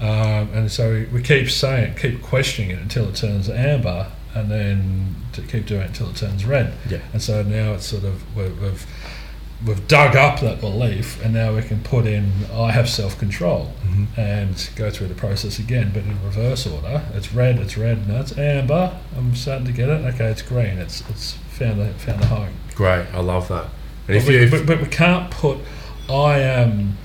[0.00, 4.50] Um, and so we, we keep saying, keep questioning it until it turns amber, and
[4.50, 6.72] then to keep doing it until it turns red.
[6.88, 7.00] Yeah.
[7.12, 8.86] And so now it's sort of we've,
[9.66, 13.72] we've dug up that belief, and now we can put in I have self control
[13.86, 14.06] Mhm.
[14.16, 17.02] and go through the process again, but in reverse order.
[17.14, 18.92] It's red, it's red, now it's amber.
[19.16, 20.04] I'm starting to get it.
[20.14, 20.78] Okay, it's green.
[20.78, 22.54] It's it's found a found a home.
[22.74, 23.06] Great.
[23.12, 23.66] I love that.
[24.08, 25.58] And if But you, we, but, but we can't put
[26.08, 26.96] I am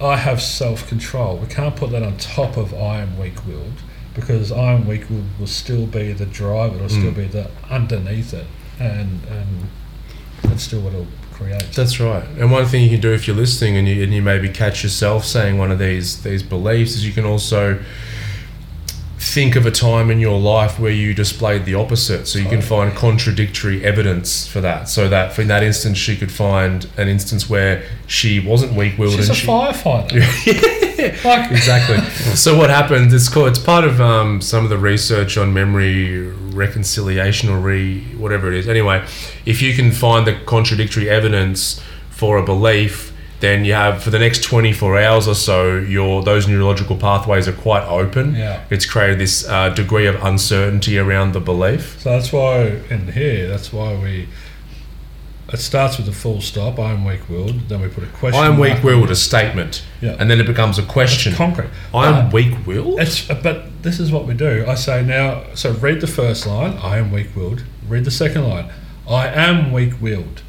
[0.00, 1.36] I have self control.
[1.36, 3.80] We can't put that on top of I am weak willed
[4.14, 7.16] because I am weak willed will still be the driver, it'll still Mm.
[7.16, 8.46] be the underneath it
[8.80, 9.68] and and
[10.42, 11.72] that's still what it'll create.
[11.72, 12.24] That's right.
[12.38, 14.82] And one thing you can do if you're listening and you, and you maybe catch
[14.82, 17.80] yourself saying one of these these beliefs is you can also
[19.24, 22.28] think of a time in your life where you displayed the opposite.
[22.28, 24.88] So you can find contradictory evidence for that.
[24.88, 28.98] So that for in that instance she could find an instance where she wasn't weak
[28.98, 30.20] willed She's a she firefighter.
[31.24, 31.98] like exactly.
[32.36, 33.12] so what happens?
[33.12, 33.48] It's called.
[33.48, 38.58] It's part of um, some of the research on memory reconciliation or re whatever it
[38.58, 38.68] is.
[38.68, 39.04] Anyway,
[39.44, 41.80] if you can find the contradictory evidence
[42.10, 46.22] for a belief, then you have for the next twenty four hours or so, your
[46.22, 48.34] those neurological pathways are quite open.
[48.34, 48.64] Yeah.
[48.70, 52.00] It's created this uh, degree of uncertainty around the belief.
[52.00, 54.28] So that's why in here, that's why we.
[55.52, 56.78] It starts with a full stop.
[56.78, 57.68] I am weak willed.
[57.68, 58.42] Then we put a question.
[58.42, 60.16] I am weak willed, a statement, Yeah.
[60.18, 61.32] and then it becomes a question.
[61.32, 61.68] It's concrete.
[61.92, 62.98] I am But weak willed.
[62.98, 64.64] It's, but this is what we do.
[64.66, 65.44] I say now.
[65.54, 66.76] So read the first line.
[66.78, 67.62] I am weak willed.
[67.86, 68.70] Read the second line.
[69.08, 70.42] I am weak willed.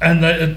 [0.00, 0.56] And they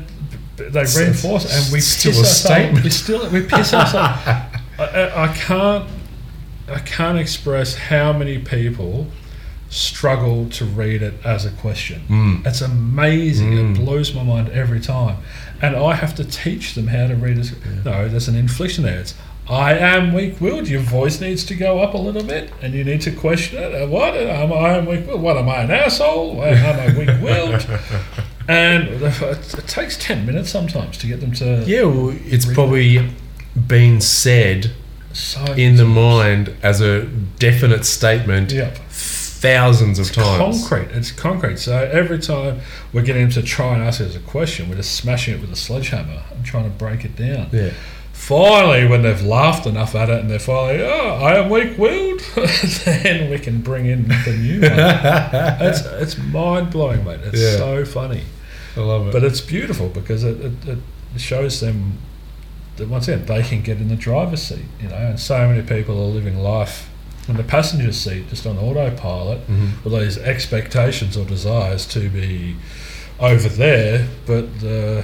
[0.55, 2.83] they It's- reinforce it, and we still piss a statement.
[2.85, 3.95] We still we piss ourselves.
[4.79, 5.89] I, I, can't
[6.69, 9.07] I can't express how many people
[9.69, 12.01] struggle to read it as a question.
[12.07, 12.45] Mm.
[12.45, 13.51] It's amazing.
[13.51, 13.71] Mm.
[13.71, 15.17] It blows my mind every time.
[15.61, 17.53] And I have to teach them how to read it.
[17.85, 18.99] No, there's an inflection there.
[18.99, 19.13] It's
[19.49, 20.67] I am weak willed.
[20.67, 23.73] Your voice needs to go up a little bit and you need to question it.
[23.81, 24.15] Uh, What?
[24.15, 25.21] Am I am weak willed?
[25.21, 26.43] What am I, an asshole?
[26.43, 27.67] Am I weak willed?
[28.47, 31.63] and it, takes 10 minutes sometimes to get them to.
[31.65, 33.09] Yeah, well, it's Read probably
[33.67, 34.71] been said
[35.13, 37.05] So in the mind as a
[37.39, 38.69] definite statement Yeah.
[38.89, 40.67] thousands of times.
[40.67, 40.95] concrete.
[40.95, 41.57] It's concrete.
[41.57, 42.59] So every time
[42.93, 45.51] we're getting them to try and ask us a question, we're just smashing it with
[45.51, 47.47] a sledgehammer and trying to break it down.
[47.51, 47.71] Yeah.
[48.19, 52.19] Finally, when they've laughed enough at it and they're finally, oh, I am weak-willed,
[52.85, 54.71] then we can bring in the new one.
[55.67, 57.21] it's it's mind blowing, mate.
[57.23, 57.57] It's Yeah.
[57.57, 58.23] so funny,
[58.75, 59.13] I love it.
[59.13, 61.97] but it's beautiful because it, it, it shows them
[62.75, 64.65] that once again they can get in the driver's seat.
[64.81, 66.89] You know, and so many people are living life
[67.29, 69.83] in the passenger seat, just on autopilot, Mhm.
[69.83, 72.57] with these expectations or desires to be
[73.19, 75.03] over there, but the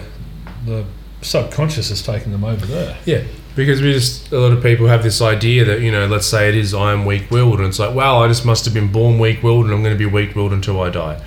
[0.66, 0.84] the
[1.26, 2.98] subconscious is taking them over there.
[3.06, 3.24] yeah,
[3.56, 6.50] because we just a lot of people have this idea that you know, let's say
[6.50, 9.20] it is I am weak-willed, and it's like, wow, I just must have been born
[9.20, 11.22] weak-willed, and I'm going to be weak-willed until I die.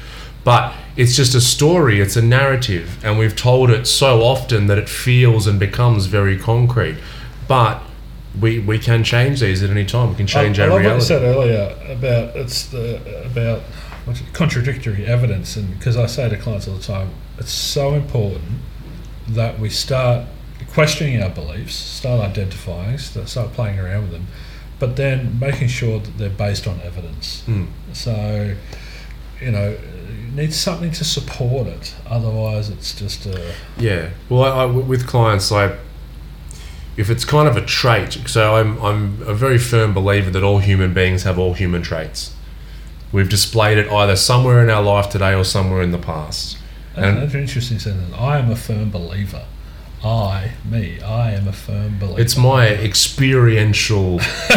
[0.45, 4.79] But it's just a story, it's a narrative, and we've told it so often that
[4.79, 6.97] it feels and becomes very concrete.
[7.47, 7.83] But
[8.41, 10.11] we we can change these at any time.
[10.11, 11.07] We can change I, I our love what you reality.
[11.07, 13.63] said earlier about it's the about
[14.33, 18.61] contradictory evidence, and because I say to clients all the time, it's so important
[19.29, 20.27] that we start
[20.73, 24.27] questioning our beliefs, start identifying, start playing around with them,
[24.79, 27.43] but then making sure that they're based on evidence.
[27.47, 27.69] Mm.
[27.93, 28.55] So,
[29.41, 29.77] you know,
[30.09, 31.95] you need something to support it.
[32.07, 34.11] Otherwise, it's just a Yeah.
[34.29, 35.77] Well, I, I, with clients, I
[36.99, 38.19] if it's kind of a trait.
[38.27, 42.35] So I'm I'm a very firm believer that all human beings have all human traits.
[43.13, 46.59] We've displayed it either somewhere in our life today or somewhere in the past.
[47.05, 48.15] And- that's an interesting sentence.
[48.19, 49.45] I am a firm believer.
[50.05, 52.21] I, me, I am a firm believer.
[52.21, 54.21] It's my experiential,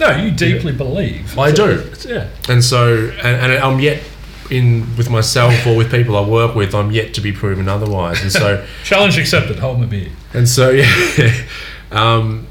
[0.00, 1.38] No, you deeply believe.
[1.38, 1.58] I It's
[2.04, 2.08] do.
[2.12, 2.28] yeah.
[2.50, 4.02] and so and, and I'm yet
[4.50, 6.74] in with myself or with people I work with.
[6.74, 8.66] I'm yet to be proven otherwise, and so.
[8.84, 9.58] Challenge accepted.
[9.58, 10.10] Hold my beer.
[10.34, 11.32] And so, yeah,
[11.90, 12.46] um,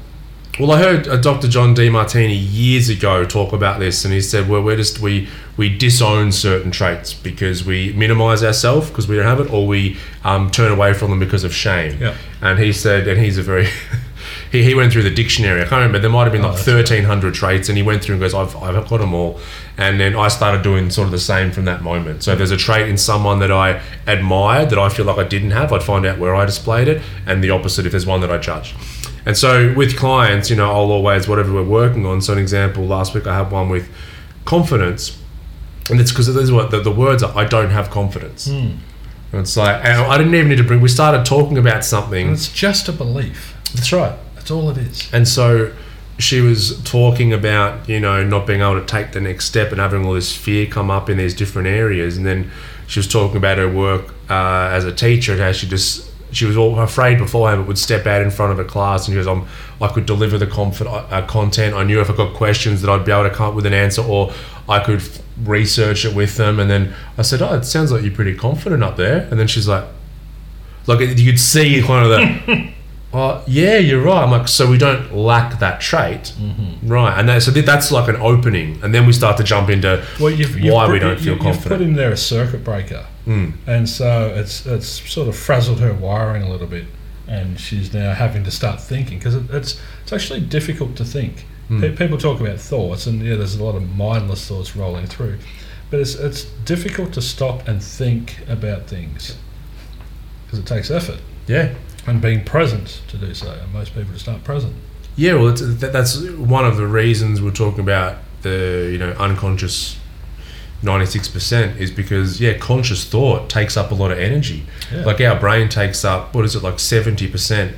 [0.58, 1.46] Well, I heard uh, Dr.
[1.46, 5.68] John Demartini years ago talk about this, and he said, "Well, we're just we we
[5.76, 10.50] disown certain traits because we minimize ourselves because we don't have it, or we um,
[10.50, 12.16] turn away from them because of shame." Yeah.
[12.42, 13.68] And he said, and he's a very
[14.50, 15.60] he, he went through the dictionary.
[15.60, 15.98] I can't remember.
[15.98, 18.34] There might have been Oh, like thirteen hundred traits, and he went through and goes,
[18.34, 19.38] "I've I've got them all."
[19.76, 22.22] And then I started doing sort of the same from that moment.
[22.22, 25.24] So if there's a trait in someone that I admired that I feel like I
[25.24, 28.20] didn't have, I'd find out where I displayed it, and the opposite if there's one
[28.20, 28.74] that I judged.
[29.26, 32.20] And so with clients, you know, I'll always whatever we're working on.
[32.20, 33.88] So an example, last week I had one with
[34.44, 35.18] confidence,
[35.90, 37.36] and it's because this is what the, the words are.
[37.36, 38.46] I don't have confidence.
[39.32, 40.80] And it's like and I didn't even need to bring.
[40.80, 42.26] We started talking about something.
[42.28, 43.56] And it's just a belief.
[43.74, 44.16] That's right.
[44.36, 45.12] That's all it is.
[45.12, 45.72] And so
[46.18, 49.80] she was talking about, you know, not being able to take the next step and
[49.80, 52.16] having all this fear come up in these different areas.
[52.16, 52.50] And then
[52.86, 56.44] she was talking about her work uh, as a teacher and how she just, she
[56.44, 59.16] was all afraid beforehand, but would step out in front of a class and she
[59.16, 59.46] goes, I'm,
[59.80, 61.74] I could deliver the conf- uh, content.
[61.74, 63.74] I knew if I got questions that I'd be able to come up with an
[63.74, 64.32] answer or
[64.68, 66.58] I could f- research it with them.
[66.60, 69.28] And then I said, Oh, it sounds like you're pretty confident up there.
[69.30, 69.84] And then she's like,
[70.86, 72.72] like you could see kind of the,
[73.14, 74.22] well, yeah, you're right.
[74.24, 76.34] I'm like, so we don't lack that trait,
[76.82, 77.18] right?
[77.18, 80.30] And that, so that's like an opening, and then we start to jump into Well,
[80.30, 83.06] you've, why you've, we put- don't feel you- You've put in there a circuit breaker,
[83.26, 83.52] Mm.
[83.66, 86.84] and so it's it's sort of frazzled her wiring a little bit,
[87.26, 91.46] and she's now having to start thinking because it, it's it's actually difficult to think.
[91.68, 91.80] Hmm.
[91.80, 95.38] Pe- people talk about thoughts, and yeah, there's a lot of mindless thoughts rolling through,
[95.90, 99.36] but it's it's difficult to stop and think about things
[100.44, 101.72] because it takes effort yeah,
[102.06, 103.50] and being present to do so.
[103.50, 104.74] And most people just aren't present.
[105.16, 105.34] yeah.
[105.34, 109.98] Well, that's one of the reasons we're talking about the you know unconscious.
[110.82, 115.04] 96% is because yeah conscious thought takes up a lot of energy Yeah.
[115.06, 117.72] like our brain takes up what is it like 70%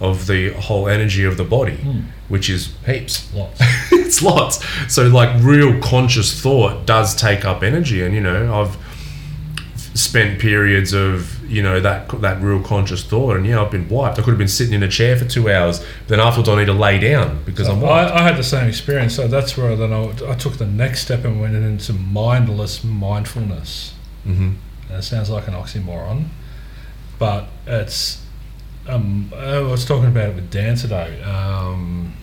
[0.00, 2.00] of the whole energy of the body Hmm.
[2.28, 3.60] which is heaps Lots.
[3.92, 4.64] it's lots.
[4.92, 8.76] So like real conscious thought does take up energy, and you know I've
[9.96, 14.18] spent periods of you know that that real conscious thought, and yeah, I've been wiped.
[14.18, 16.56] I could have been sitting in a chair for two hours, but then afterwards I
[16.56, 18.12] need to lay down because I'm wiped.
[18.12, 19.14] I, I had the same experience.
[19.14, 23.94] So that's where then I, I took the next step and went into mindless mindfulness.
[24.24, 24.52] hmm
[24.88, 26.28] And it sounds like an oxymoron,
[27.18, 28.22] but it's.
[28.88, 32.14] Um, I was talking about it with Dan today, um,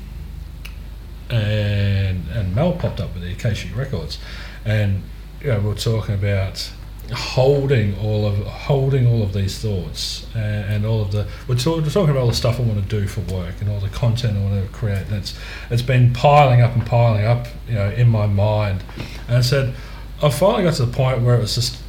[1.30, 4.18] and and Mel popped up with the Akashic records,
[4.64, 5.04] and
[5.42, 6.72] you know, we we're talking about
[7.14, 11.82] holding all of holding all of these thoughts and, and all of the we're, talk,
[11.82, 13.90] we're talking about all the stuff I want to do for work and all the
[13.90, 15.38] content I want to create and it's
[15.70, 18.84] it's been piling up and piling up you know in my mind.
[19.28, 19.74] And I said
[20.22, 21.80] I finally got to the point where it was just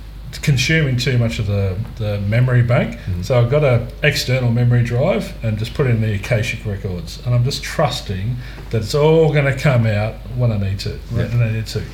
[0.42, 2.96] consuming too much of the, the memory bank.
[2.96, 3.22] Mm-hmm.
[3.22, 7.34] So I've got a external memory drive and just put in the Akashic records and
[7.34, 8.36] I'm just trusting
[8.70, 11.84] that it's all going to come out when I need to when I need to.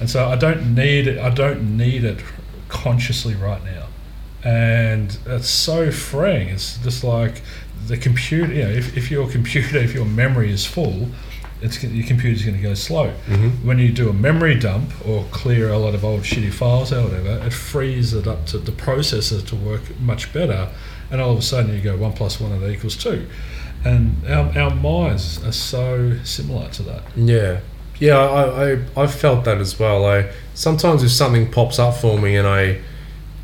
[0.00, 2.20] And so I don't need it I don't need it
[2.74, 3.86] consciously right now
[4.42, 7.40] and it's so freeing it's just like
[7.86, 11.08] the computer you know if, if your computer if your memory is full
[11.62, 13.64] it's your computer's going to go slow Mhm.
[13.64, 17.06] when you do a memory dump or clear a lot of old shitty files out
[17.06, 20.68] or whatever it frees it up to the processor to work much better
[21.10, 23.26] and all of a sudden you go one plus one that equals two
[23.84, 27.60] and our, our minds are so similar to that Yeah,
[27.98, 28.18] yeah.
[28.18, 30.04] I, I I've felt that as well.
[30.06, 32.80] I sometimes if something pops up for me and I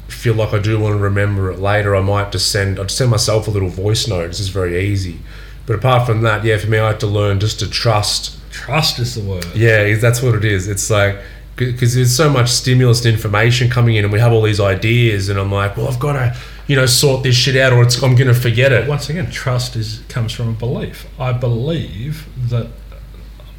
[0.09, 2.99] feel like I do want to remember it later, I might just send I just
[2.99, 4.31] send myself a little voice note.
[4.31, 5.21] It's just very easy.
[5.67, 8.99] But apart from that, yeah, for me, I had to learn just to trust trust
[8.99, 10.67] is the word Yeah, that's what it is.
[10.69, 11.21] It's like
[11.57, 15.29] because there's so much stimulus and information coming in, and we have all these ideas,
[15.29, 16.37] and I'm like, well, I've got to,
[16.67, 18.89] you know, sort this shit out, or it's, I'm going to forget it.
[18.89, 21.07] once again, trust is comes from a belief.
[21.21, 22.69] I believe that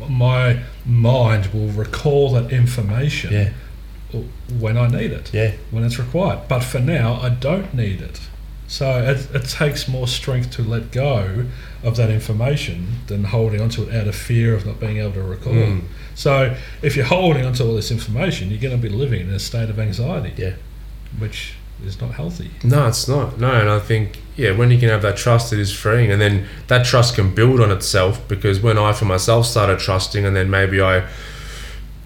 [0.09, 4.21] my mind will recall that information Yeah,
[4.59, 6.47] when I need it, yeah, when it's required.
[6.47, 8.19] But for now, I don't need it.
[8.67, 11.45] So it, it takes more strength to let go
[11.83, 15.23] of that information than holding onto it out of fear of not being able to
[15.23, 15.51] recall.
[15.51, 15.83] Mm.
[16.15, 19.39] So if you're holding onto all this information, you're going to be living in a
[19.39, 20.53] state of anxiety, yeah.
[21.19, 21.55] which
[21.85, 22.49] is not healthy.
[22.63, 23.39] No, it's not.
[23.39, 26.19] No, and I think yeah, when you can have that trust, it is freeing, and
[26.21, 28.25] then that trust can build on itself.
[28.27, 31.07] Because when I for myself started trusting, and then maybe I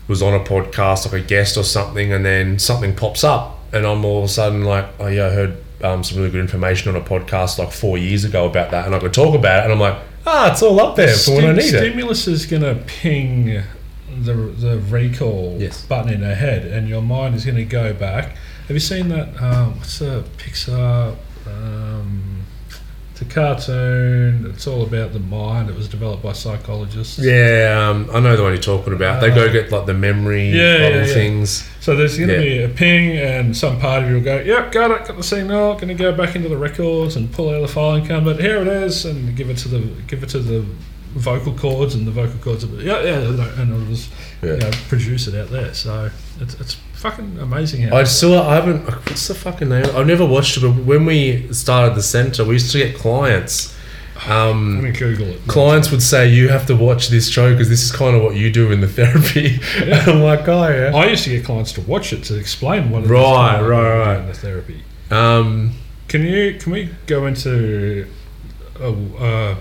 [0.08, 3.86] was on a podcast like a guest or something, and then something pops up, and
[3.86, 6.94] I'm all of a sudden like, oh yeah, I heard um, some really good information
[6.96, 9.64] on a podcast like four years ago about that, and I could talk about it,
[9.66, 11.68] and I'm like, ah, it's all up there for when I need it.
[11.68, 13.64] stimulus is going to ping
[14.22, 15.86] the the recall Yes.
[15.86, 18.38] button in her head, and your mind is going to go back.
[18.68, 19.40] Have you seen that?
[19.42, 21.16] Um, what's the Pixar?
[21.48, 22.42] Um,
[23.12, 24.46] It's a cartoon.
[24.54, 25.70] It's all about the mind.
[25.70, 27.18] It was developed by psychologists.
[27.20, 29.22] Yeah, um, I know the one you're talking about.
[29.22, 31.06] They go Uh, get like the memory Yeah, yeah, yeah.
[31.06, 31.64] things.
[31.80, 34.72] So there's going to be a ping, and some part of you will go, "Yep,
[34.74, 37.62] got it, got the signal." Going to go back into the records and pull out
[37.62, 38.42] the filing cabinet.
[38.42, 40.66] Here it is, and give it to the give it to the
[41.14, 42.66] vocal cords, and the vocal cords.
[42.66, 44.10] Will, yeah, yeah, and it'll just
[44.42, 45.74] you know, produce it out there.
[45.74, 46.10] So
[46.42, 47.98] it's it's fucking amazing how.
[47.98, 48.86] I still I haven't.
[48.86, 49.86] What's the fucking name?
[49.96, 53.74] I've never watched it, but when we started the center, we used to get clients.
[54.28, 55.42] Um, going to Google it.
[55.46, 58.36] clients would say you have to watch this show because this is kind of what
[58.36, 59.60] you do in the therapy.
[59.86, 60.06] Yeah.
[60.08, 60.92] I'm like, oh yeah.
[60.96, 63.66] I used to get clients to watch it to explain what it is Right, on
[63.66, 64.20] right, right.
[64.20, 64.84] in the therapy.
[65.12, 65.74] Um,
[66.08, 68.08] Can you can we go into
[68.80, 69.56] a, uh,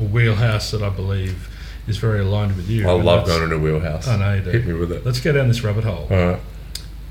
[0.00, 1.48] a wheelhouse that I believe
[1.88, 2.86] is very aligned with you?
[2.86, 4.06] I love going into a wheelhouse.
[4.06, 4.50] I know you do.
[4.50, 5.04] Hit me with it.
[5.06, 6.06] Let's go down this rabbit hole.
[6.10, 6.40] All right.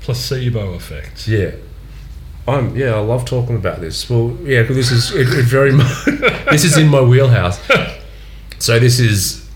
[0.04, 1.26] Placebo effect.
[1.26, 1.52] Yeah.
[2.46, 4.08] I'm yeah, I love talking about this.
[4.10, 6.04] Well, yeah, because this is it, it very much
[6.50, 7.58] this is in my wheelhouse.
[8.58, 9.48] So this is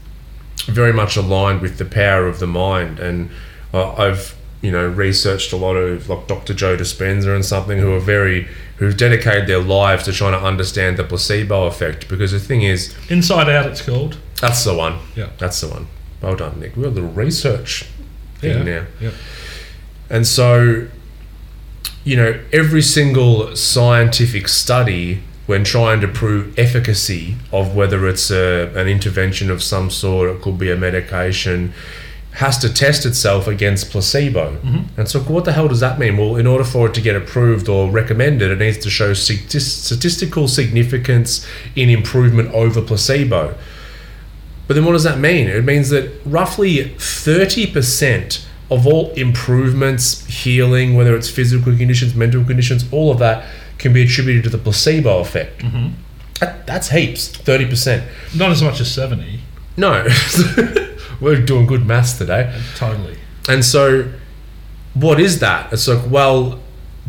[0.66, 3.28] very much aligned with the power of the mind, and
[3.74, 6.54] uh, I've you know researched a lot of like Dr.
[6.54, 10.96] Joe Dispenza and something who are very who've dedicated their lives to trying to understand
[10.96, 12.08] the placebo effect.
[12.08, 14.16] Because the thing is, Inside Out, it's called.
[14.40, 14.98] that's the one.
[15.14, 15.28] Yeah.
[15.36, 15.88] That's the one.
[16.22, 16.74] Well done, Nick.
[16.74, 17.84] we're got a little research
[18.38, 18.80] thing Yeah.
[18.80, 18.86] now.
[18.98, 19.10] Yeah.
[20.10, 20.88] And so,
[22.04, 28.72] you know, every single scientific study, when trying to prove efficacy of whether it's a,
[28.74, 31.72] an intervention of some sort, it could be a medication,
[32.32, 34.56] has to test itself against placebo.
[34.56, 35.00] Mm-hmm.
[35.00, 36.16] And so, what the hell does that mean?
[36.16, 40.48] Well, in order for it to get approved or recommended, it needs to show statistical
[40.48, 43.56] significance in improvement over placebo.
[44.66, 45.48] But then what does that mean?
[45.48, 52.84] It means that roughly 30% of all improvements, healing, whether it's physical conditions, mental conditions,
[52.92, 53.46] all of that
[53.78, 55.60] can be attributed to the placebo effect.
[55.60, 55.88] Mm-hmm.
[56.40, 58.04] That, that's heaps, 30%.
[58.36, 59.40] Not as much as 70.
[59.76, 60.06] No,
[61.20, 62.60] we're doing good maths today.
[62.76, 63.16] Totally.
[63.48, 64.12] And so,
[64.94, 65.72] what is that?
[65.72, 66.60] It's like, well,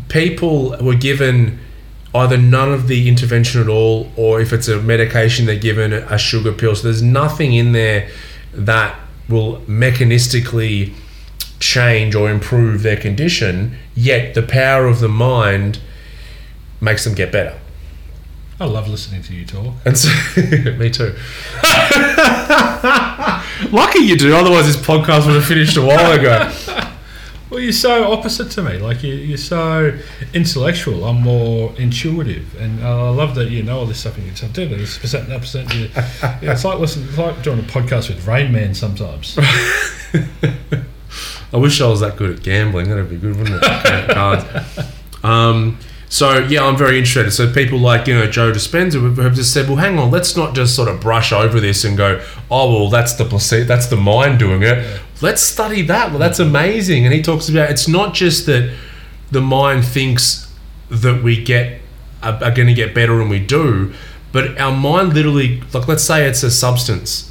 [0.08, 1.58] people were given
[2.14, 6.16] either none of the intervention at all, or if it's a medication, they're given a
[6.16, 6.74] sugar pill.
[6.74, 8.08] So, there's nothing in there
[8.52, 8.98] that
[9.28, 10.94] will mechanistically
[11.60, 15.80] change or improve their condition, yet the power of the mind
[16.80, 17.58] makes them get better.
[18.58, 19.74] I love listening to you talk.
[19.86, 20.10] And so,
[20.78, 21.14] me too.
[23.72, 26.52] Lucky you do, otherwise, this podcast would have finished a while ago.
[27.50, 28.78] Well, you're so opposite to me.
[28.78, 29.98] Like you, you're so
[30.32, 31.04] intellectual.
[31.04, 34.32] I'm more intuitive, and uh, I love that you know all this stuff and you
[34.32, 35.68] tell do this percent percent.
[35.72, 37.08] It's like listening.
[37.08, 39.36] It's like doing a podcast with Rain Man sometimes.
[41.52, 42.88] I wish I was that good at gambling.
[42.88, 44.10] That'd be good, wouldn't it?
[44.10, 44.44] Cards.
[45.24, 45.78] Um,
[46.08, 47.30] so yeah, I'm very interested.
[47.32, 50.54] So people like you know Joe Dispenza have- just said, well, hang on, let's not
[50.54, 53.96] just sort of brush over this and go, oh well, that's the placebo, that's the
[53.96, 55.00] mind doing it.
[55.20, 56.10] Let's study that.
[56.10, 57.04] Well, that's amazing.
[57.04, 58.74] And he talks about it's not just that
[59.30, 60.52] the mind thinks
[60.88, 61.80] that we get
[62.22, 63.92] are, are going to get better and we do,
[64.32, 67.30] but our mind literally, like let's say it's a substance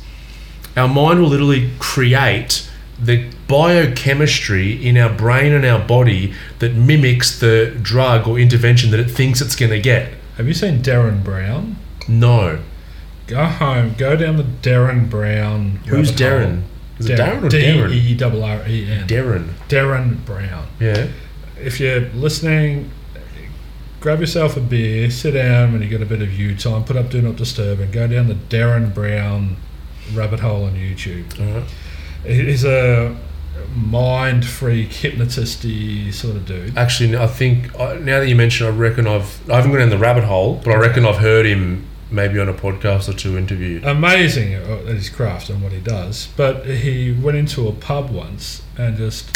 [0.80, 7.40] our mind will literally create the biochemistry in our brain and our body that mimics
[7.40, 10.14] the drug or intervention that it thinks it's going to get.
[10.38, 11.76] Have you seen Derren Brown?
[12.08, 12.60] No.
[13.28, 13.96] Go home.
[13.98, 15.82] Go down the Derren Brown.
[15.88, 16.40] Who's rabbit hole.
[16.40, 16.64] Darren?
[17.00, 17.92] Is it Darren or D Darren?
[17.92, 19.08] E double R E N.
[19.08, 19.54] Darren.
[19.68, 20.68] Derren Brown.
[20.80, 21.08] Yeah.
[21.58, 22.92] If you're listening,
[24.00, 26.96] grab yourself a beer, sit down when you get a bit of you time, put
[26.96, 29.58] up Do Not Disturb, and go down the Derren Brown
[30.14, 31.32] rabbit hole on YouTube.
[31.34, 31.50] Uh-huh.
[31.50, 31.70] All right.
[32.24, 33.18] He's a
[33.76, 36.78] mind freak, hypnotisty sort of dude.
[36.78, 39.90] Actually, I think uh, now that you mention, I reckon I've I haven't gone in
[39.90, 43.38] the rabbit hole, but I reckon I've heard him maybe on a podcast or two
[43.38, 43.86] interviewed.
[43.86, 46.30] Amazing at his craft and what he does.
[46.36, 49.36] But he went into a pub once and just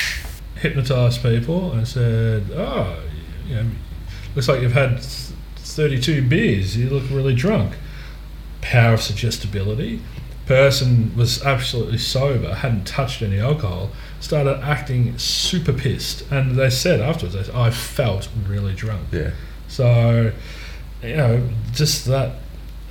[0.56, 2.98] hypnotized people and said, "Oh,
[3.48, 3.66] you know,
[4.36, 6.78] looks like you've had 32 beers.
[6.78, 7.74] You look really drunk."
[8.62, 10.02] Power of suggestibility.
[10.46, 13.92] Person was absolutely sober, hadn't touched any alcohol,
[14.24, 19.32] started acting super pissed, and they said afterwards, they said, "I felt really drunk." Yeah.
[19.68, 20.32] So,
[21.04, 22.36] you know, just that.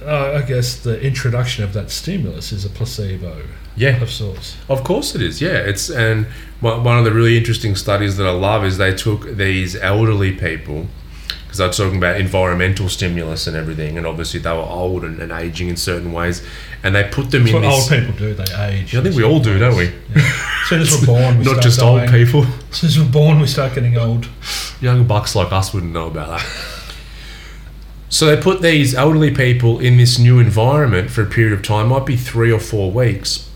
[0.04, 3.36] Uh, I guess the introduction of that stimulus is a placebo
[3.76, 4.02] Yeah.
[4.02, 4.56] of sorts.
[4.68, 5.40] Of course it is.
[5.40, 6.26] Yeah, it's and
[6.60, 10.32] one one of the really interesting studies that I love is they took these elderly
[10.32, 10.88] people
[11.52, 15.20] because I was talking about environmental stimulus and everything, and obviously they were old and,
[15.20, 16.42] and aging in certain ways,
[16.82, 17.92] and they put them That's in what this.
[17.92, 18.32] old people do.
[18.32, 18.94] They age.
[18.94, 19.84] Yeah, I think we all do, don't we?
[19.84, 19.92] Yeah.
[20.16, 22.00] As soon as we're born, we Not just dying.
[22.00, 22.44] old people.
[22.70, 24.30] As soon as we're born, we start getting old.
[24.80, 26.46] Young bucks like us wouldn't know about that.
[28.08, 31.88] So they put these elderly people in this new environment for a period of time,
[31.88, 33.50] might be three or four weeks,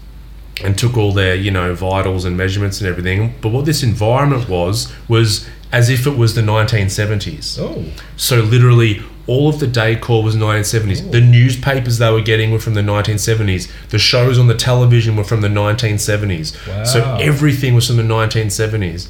[0.62, 3.32] and took all their, you know, vitals and measurements and everything.
[3.40, 7.58] But what this environment was, was as if it was the 1970s.
[7.60, 7.84] Oh,
[8.16, 11.10] So literally all of the decor was 1970s.
[11.10, 11.24] The oh.
[11.24, 13.70] newspapers they were getting were from the 1970s.
[13.88, 16.66] The shows on the television were from the 1970s.
[16.68, 16.84] Wow.
[16.84, 19.08] So everything was from the 1970s.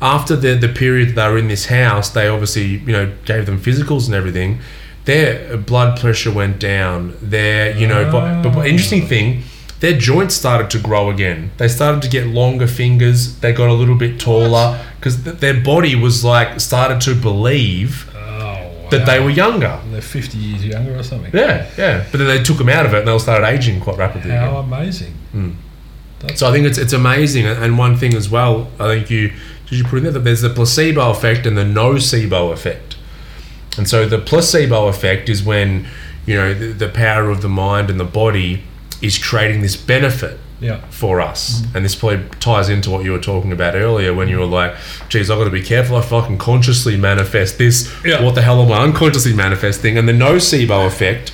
[0.00, 3.60] After the the period they were in this house, they obviously you know gave them
[3.60, 4.60] physicals and everything.
[5.04, 7.16] Their blood pressure went down.
[7.20, 8.64] Their you know, but, but ah.
[8.64, 9.42] interesting thing.
[9.80, 11.50] Their joints started to grow again.
[11.56, 13.36] They started to get longer fingers.
[13.40, 18.08] They got a little bit taller because th- their body was like started to believe
[18.14, 19.80] oh, that they were younger.
[19.90, 21.32] They're 50 years younger or something.
[21.34, 22.06] Yeah, yeah.
[22.12, 24.30] But then they took them out of it and they all started aging quite rapidly.
[24.30, 24.72] How again.
[24.72, 25.12] amazing.
[25.32, 25.50] Hmm.
[26.36, 27.46] So I think it's it's amazing.
[27.46, 29.32] And and one thing as well, I think you
[29.66, 32.96] did you put in there that there's the placebo effect and the nocebo effect.
[33.76, 35.88] And so the placebo effect is when
[36.26, 38.62] you know the, the power of the mind and the body
[39.00, 40.80] is creating this benefit Yeah.
[40.90, 41.62] for us.
[41.74, 44.74] And this probably ties into what you were talking about earlier when you were like,
[45.08, 47.92] geez, I've got to be careful if I can consciously manifest this.
[48.04, 48.22] Yeah.
[48.22, 49.98] What the hell am I unconsciously manifesting?
[49.98, 51.32] And the nocebo effect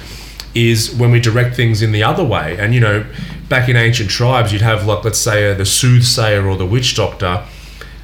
[0.55, 2.57] is when we direct things in the other way.
[2.59, 3.05] And, you know,
[3.49, 6.97] back in ancient tribes, you'd have, like, let's say, uh, the soothsayer or the witch
[6.97, 7.45] doctor,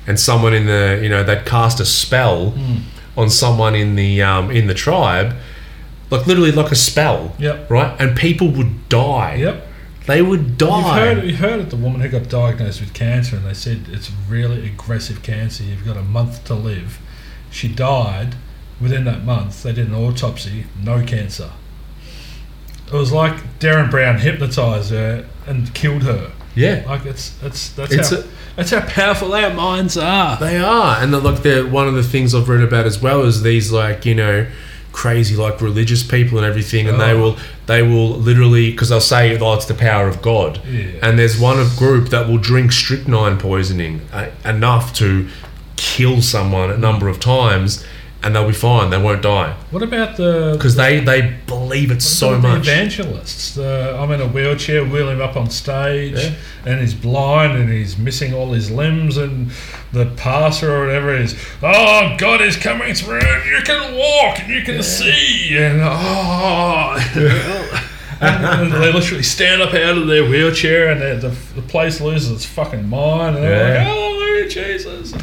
[0.06, 2.54] and someone in the, you know, they'd cast a spell
[3.16, 5.34] on someone in the um, in the tribe,
[6.10, 7.70] like literally like a spell, Yep.
[7.70, 7.98] right?
[7.98, 9.36] And people would die.
[9.36, 9.66] Yep.
[10.06, 10.76] They would die.
[11.12, 13.86] You've heard, you heard of the woman who got diagnosed with cancer, and they said
[13.90, 15.64] it's really aggressive cancer.
[15.64, 16.98] You've got a month to live.
[17.50, 18.34] She died
[18.80, 19.62] within that month.
[19.62, 21.52] They did an autopsy, no cancer.
[22.86, 26.32] It was like Derren Brown hypnotized her and killed her.
[26.54, 28.24] Yeah, Like it's it's that's It's how a-
[28.56, 30.36] that's how powerful our minds are.
[30.36, 33.42] they are, and like they're one of the things I've read about as well is
[33.42, 34.46] these like you know
[34.94, 37.20] crazy like religious people and everything, and they Oh.
[37.20, 37.36] will
[37.66, 40.84] they will literally because they'll say oh it's the power of God, Yeah.
[41.02, 45.26] and there's one of group that will drink strychnine poisoning uh, enough to
[45.76, 47.84] kill someone a number of times,
[48.24, 52.00] and they'll be fine, they won't die What about the because they they believe it
[52.02, 52.66] so about much.
[52.66, 53.54] The evangelists.
[53.54, 56.34] The, I'm in a wheelchair, wheel him up on stage, Yeah.
[56.64, 59.50] and he's blind and he's missing all his limbs, and
[59.92, 64.50] the pastor or whatever is, oh, God is coming through, and you can walk and
[64.50, 66.96] you can see, and oh.
[68.20, 72.30] and they literally stand up out of their wheelchair, and the, the, the place loses
[72.30, 73.78] its fucking mind, and they're Yeah.
[73.78, 75.14] like, hallelujah, Jesus.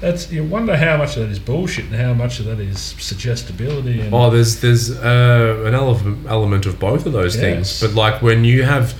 [0.00, 2.78] That's you wonder how much of that is bullshit and how much of that is
[2.78, 7.42] suggestibility and Oh, there's there's uh, an ele- element of both of those Yes.
[7.42, 8.94] things, but like when you have,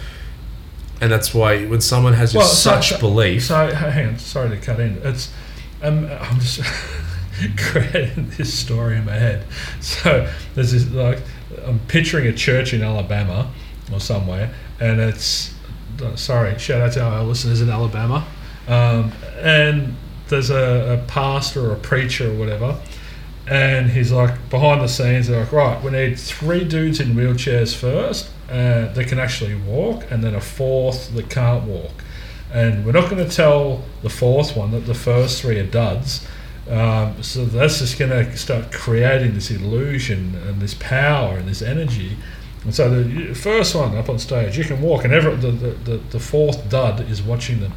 [1.01, 4.19] and that's why when someone has Well, just so- such so- belief, So hang on,
[4.19, 4.99] sorry to cut in.
[5.05, 5.31] It's
[5.83, 6.61] um, I'm just
[7.59, 9.45] creating this story in my head.
[9.81, 11.21] So there's this like
[11.67, 13.53] I'm picturing a church in Alabama
[13.93, 15.53] or somewhere, and it's
[16.15, 16.59] sorry.
[16.59, 18.27] Shout out to our listeners in Alabama,
[18.67, 19.95] um, and
[20.29, 22.79] there's a, a pastor or a preacher or whatever.
[23.49, 25.29] And he's like behind the scenes.
[25.29, 30.11] They're like, right, we need three dudes in wheelchairs first uh, that can actually walk,
[30.11, 31.93] and then a fourth that can't walk.
[32.53, 36.27] And we're not going to tell the fourth one that the first three are duds.
[36.69, 41.63] Um, so that's just going to start creating this illusion and this power and this
[41.63, 42.17] energy.
[42.65, 45.71] And so the first one up on stage, you can walk, and every, the, the,
[45.71, 47.73] the, the fourth dud is watching them.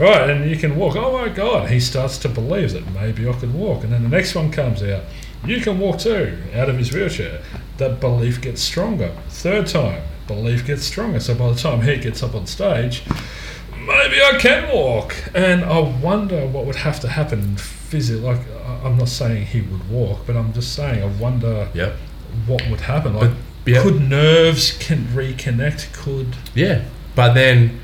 [0.00, 0.96] Right, and you can walk.
[0.96, 1.68] Oh my God!
[1.68, 4.82] He starts to believe that maybe I can walk, and then the next one comes
[4.82, 5.04] out.
[5.44, 7.42] You can walk too, out of his wheelchair.
[7.76, 9.14] That belief gets stronger.
[9.28, 11.20] Third time, belief gets stronger.
[11.20, 13.02] So by the time he gets up on stage,
[13.72, 15.14] maybe I can walk.
[15.34, 18.22] And I wonder what would have to happen physically.
[18.22, 18.40] Like
[18.84, 21.96] I'm not saying he would walk, but I'm just saying I wonder yep,
[22.46, 23.14] what would happen.
[23.14, 23.32] Like,
[23.64, 23.82] But, yeah.
[23.82, 25.92] could nerves can reconnect?
[25.92, 26.84] Could yeah.
[27.14, 27.80] But then,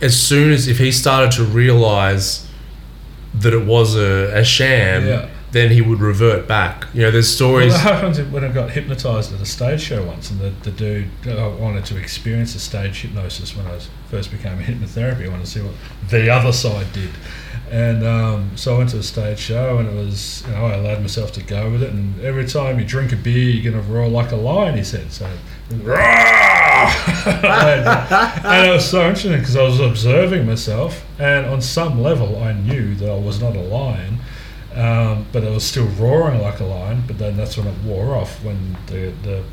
[0.00, 2.46] as soon as if he started to realize
[3.34, 5.28] that it was a, a sham, Yeah.
[5.52, 6.86] then he would revert back.
[6.94, 7.72] You know, there's Well, stories.
[7.72, 11.08] that happens when I got hypnotised at a stage show once, and the, the dude
[11.26, 15.24] uh, wanted to experience a stage hypnosis when I was, first became a hypnotherapy.
[15.26, 15.74] I wanted to see what
[16.10, 17.10] the other side did.
[17.70, 20.74] And um, so I went to a stage show, and it was, you know, I
[20.74, 21.90] allowed myself to go with it.
[21.90, 24.84] And every time you drink a beer, you're going to roar like a lion, he
[24.84, 25.10] said.
[25.12, 25.28] So,
[25.82, 25.96] roar!
[26.84, 32.42] And, and it was so interesting because I was observing myself, and on some level,
[32.42, 34.18] I knew that I was not a lion.
[34.74, 37.04] Um, but it was still roaring like a lion.
[37.06, 39.44] But then that's when it wore off when the the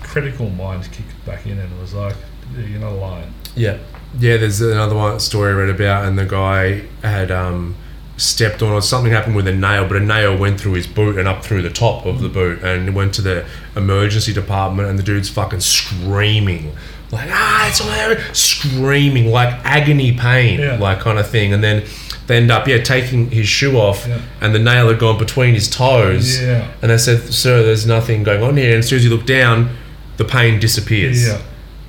[0.00, 2.14] critical mind kicked back in and it was like,
[2.56, 3.78] "You're not a lion." Yeah,
[4.18, 4.36] yeah.
[4.36, 7.74] There's another one story I read about, and the guy had um,
[8.20, 11.18] stepped on or something happened with a nail, but a nail went through his boot
[11.18, 13.44] and up through the top of the boot and went to the
[13.76, 16.72] emergency department and the dude's fucking screaming.
[17.10, 20.76] Like, ah, it's all there, screaming, like agony pain, Yeah.
[20.78, 21.52] like kind of thing.
[21.52, 21.82] And then
[22.26, 24.18] they end up, yeah, taking his shoe off Yeah.
[24.40, 26.40] and the nail had gone between his toes.
[26.40, 26.68] Yeah.
[26.82, 28.70] And they said, sir, there's nothing going on here.
[28.70, 29.70] And as soon as you look down,
[30.18, 31.26] the pain disappears.
[31.26, 31.38] Yeah.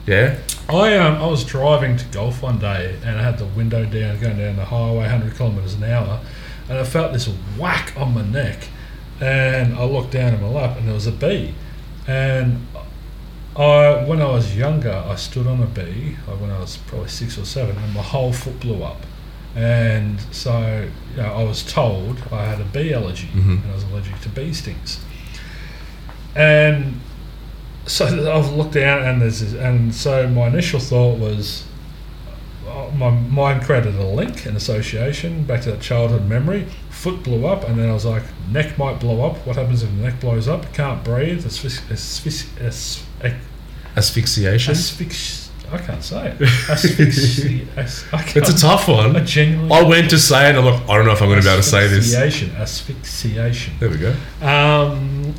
[0.07, 0.37] Yeah?
[0.69, 4.19] I um I was driving to golf one day and I had the window down,
[4.19, 6.19] going down the highway, 100 kilometres an hour,
[6.69, 7.27] and I felt this
[7.57, 8.67] whack on my neck,
[9.19, 11.53] and I looked down in my lap and there was a bee,
[12.07, 12.65] and
[13.55, 17.09] I when I was younger I stood on a bee, like when I was probably
[17.09, 19.01] six or seven, and my whole foot blew up,
[19.55, 23.61] and so you know, I was told I had a bee allergy Mhm.
[23.63, 24.99] and I was allergic to bee stings,
[26.35, 26.99] and
[27.85, 31.65] so I've looked down and there's this, and so my initial thought was
[32.67, 36.67] uh, my mind created a link, an association back to that childhood memory.
[36.89, 39.45] Foot blew up, and then I was like, neck might blow up.
[39.47, 40.71] What happens if the neck blows up?
[40.73, 41.43] Can't breathe.
[41.45, 43.03] Asphyx- asphyx- as-
[43.97, 44.73] Asphyxiation?
[44.73, 46.39] asphyx- I can't say it.
[46.39, 49.15] Asphyxi- as- can't, it's a tough one.
[49.15, 49.73] I genuinely.
[49.75, 51.45] I went to say it and I'm like, I don't know if I'm going to
[51.45, 52.13] be able to say this.
[52.13, 52.55] Asphyxiation.
[52.57, 53.73] Asphyxiation.
[53.79, 54.15] There we go.
[54.41, 55.33] Um,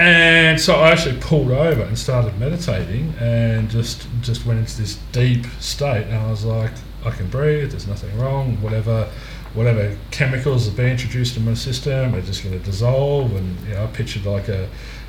[0.00, 4.96] and so I actually pulled over and started meditating and just just went into this
[5.12, 6.72] deep state and I was like,
[7.04, 9.08] I can breathe, there's nothing wrong, whatever
[9.52, 13.74] whatever chemicals are being introduced in my system are just going to dissolve and you
[13.74, 14.68] know I pictured like a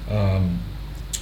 [0.10, 0.60] um,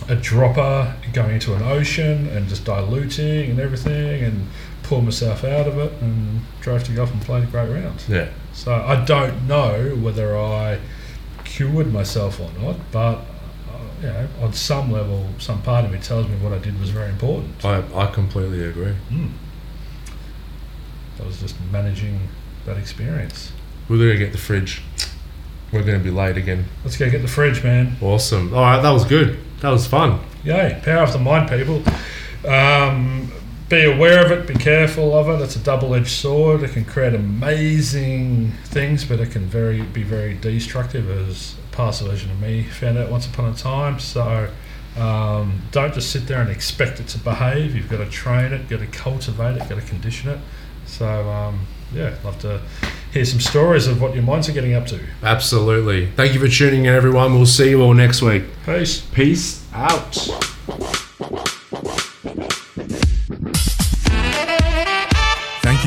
[0.07, 4.47] a dropper going into an ocean and just diluting and everything and
[4.81, 8.03] pulled myself out of it and drove to golf and played a great round.
[8.07, 8.29] Yeah.
[8.53, 10.79] So I don't know whether I
[11.43, 13.21] cured myself or not, but
[14.01, 16.89] you know, on some level, some part of me tells me what I did was
[16.89, 17.63] very important.
[17.65, 18.95] I, I completely agree.
[19.09, 19.31] Mm.
[21.21, 22.19] I was just managing
[22.65, 23.51] that experience.
[23.89, 24.81] We're going to get the fridge.
[25.73, 26.65] We're going to be late again.
[26.83, 27.97] Let's go get the fridge, man.
[28.01, 28.53] Awesome.
[28.53, 29.37] All right, that was good.
[29.61, 30.21] That was fun.
[30.43, 30.79] Yay!
[30.83, 31.83] Power of the mind, people.
[32.49, 33.31] Um,
[33.67, 34.47] be aware of it.
[34.47, 35.43] Be careful of it.
[35.43, 36.63] It's a double-edged sword.
[36.63, 42.29] It can create amazing things, but it can very be very destructive, as past version
[42.29, 43.99] of me found out once upon a time.
[43.99, 44.49] So.
[44.97, 47.75] Um, don't just sit there and expect it to behave.
[47.75, 50.39] You've got to train it, got to cultivate it, got to condition it.
[50.87, 52.59] So, um, yeah, love to
[53.13, 54.99] hear some stories of what your minds are getting up to.
[55.23, 56.07] Absolutely.
[56.07, 57.35] Thank you for tuning in, everyone.
[57.35, 58.43] We'll see you all next week.
[58.65, 59.01] Peace.
[59.01, 60.17] Peace out.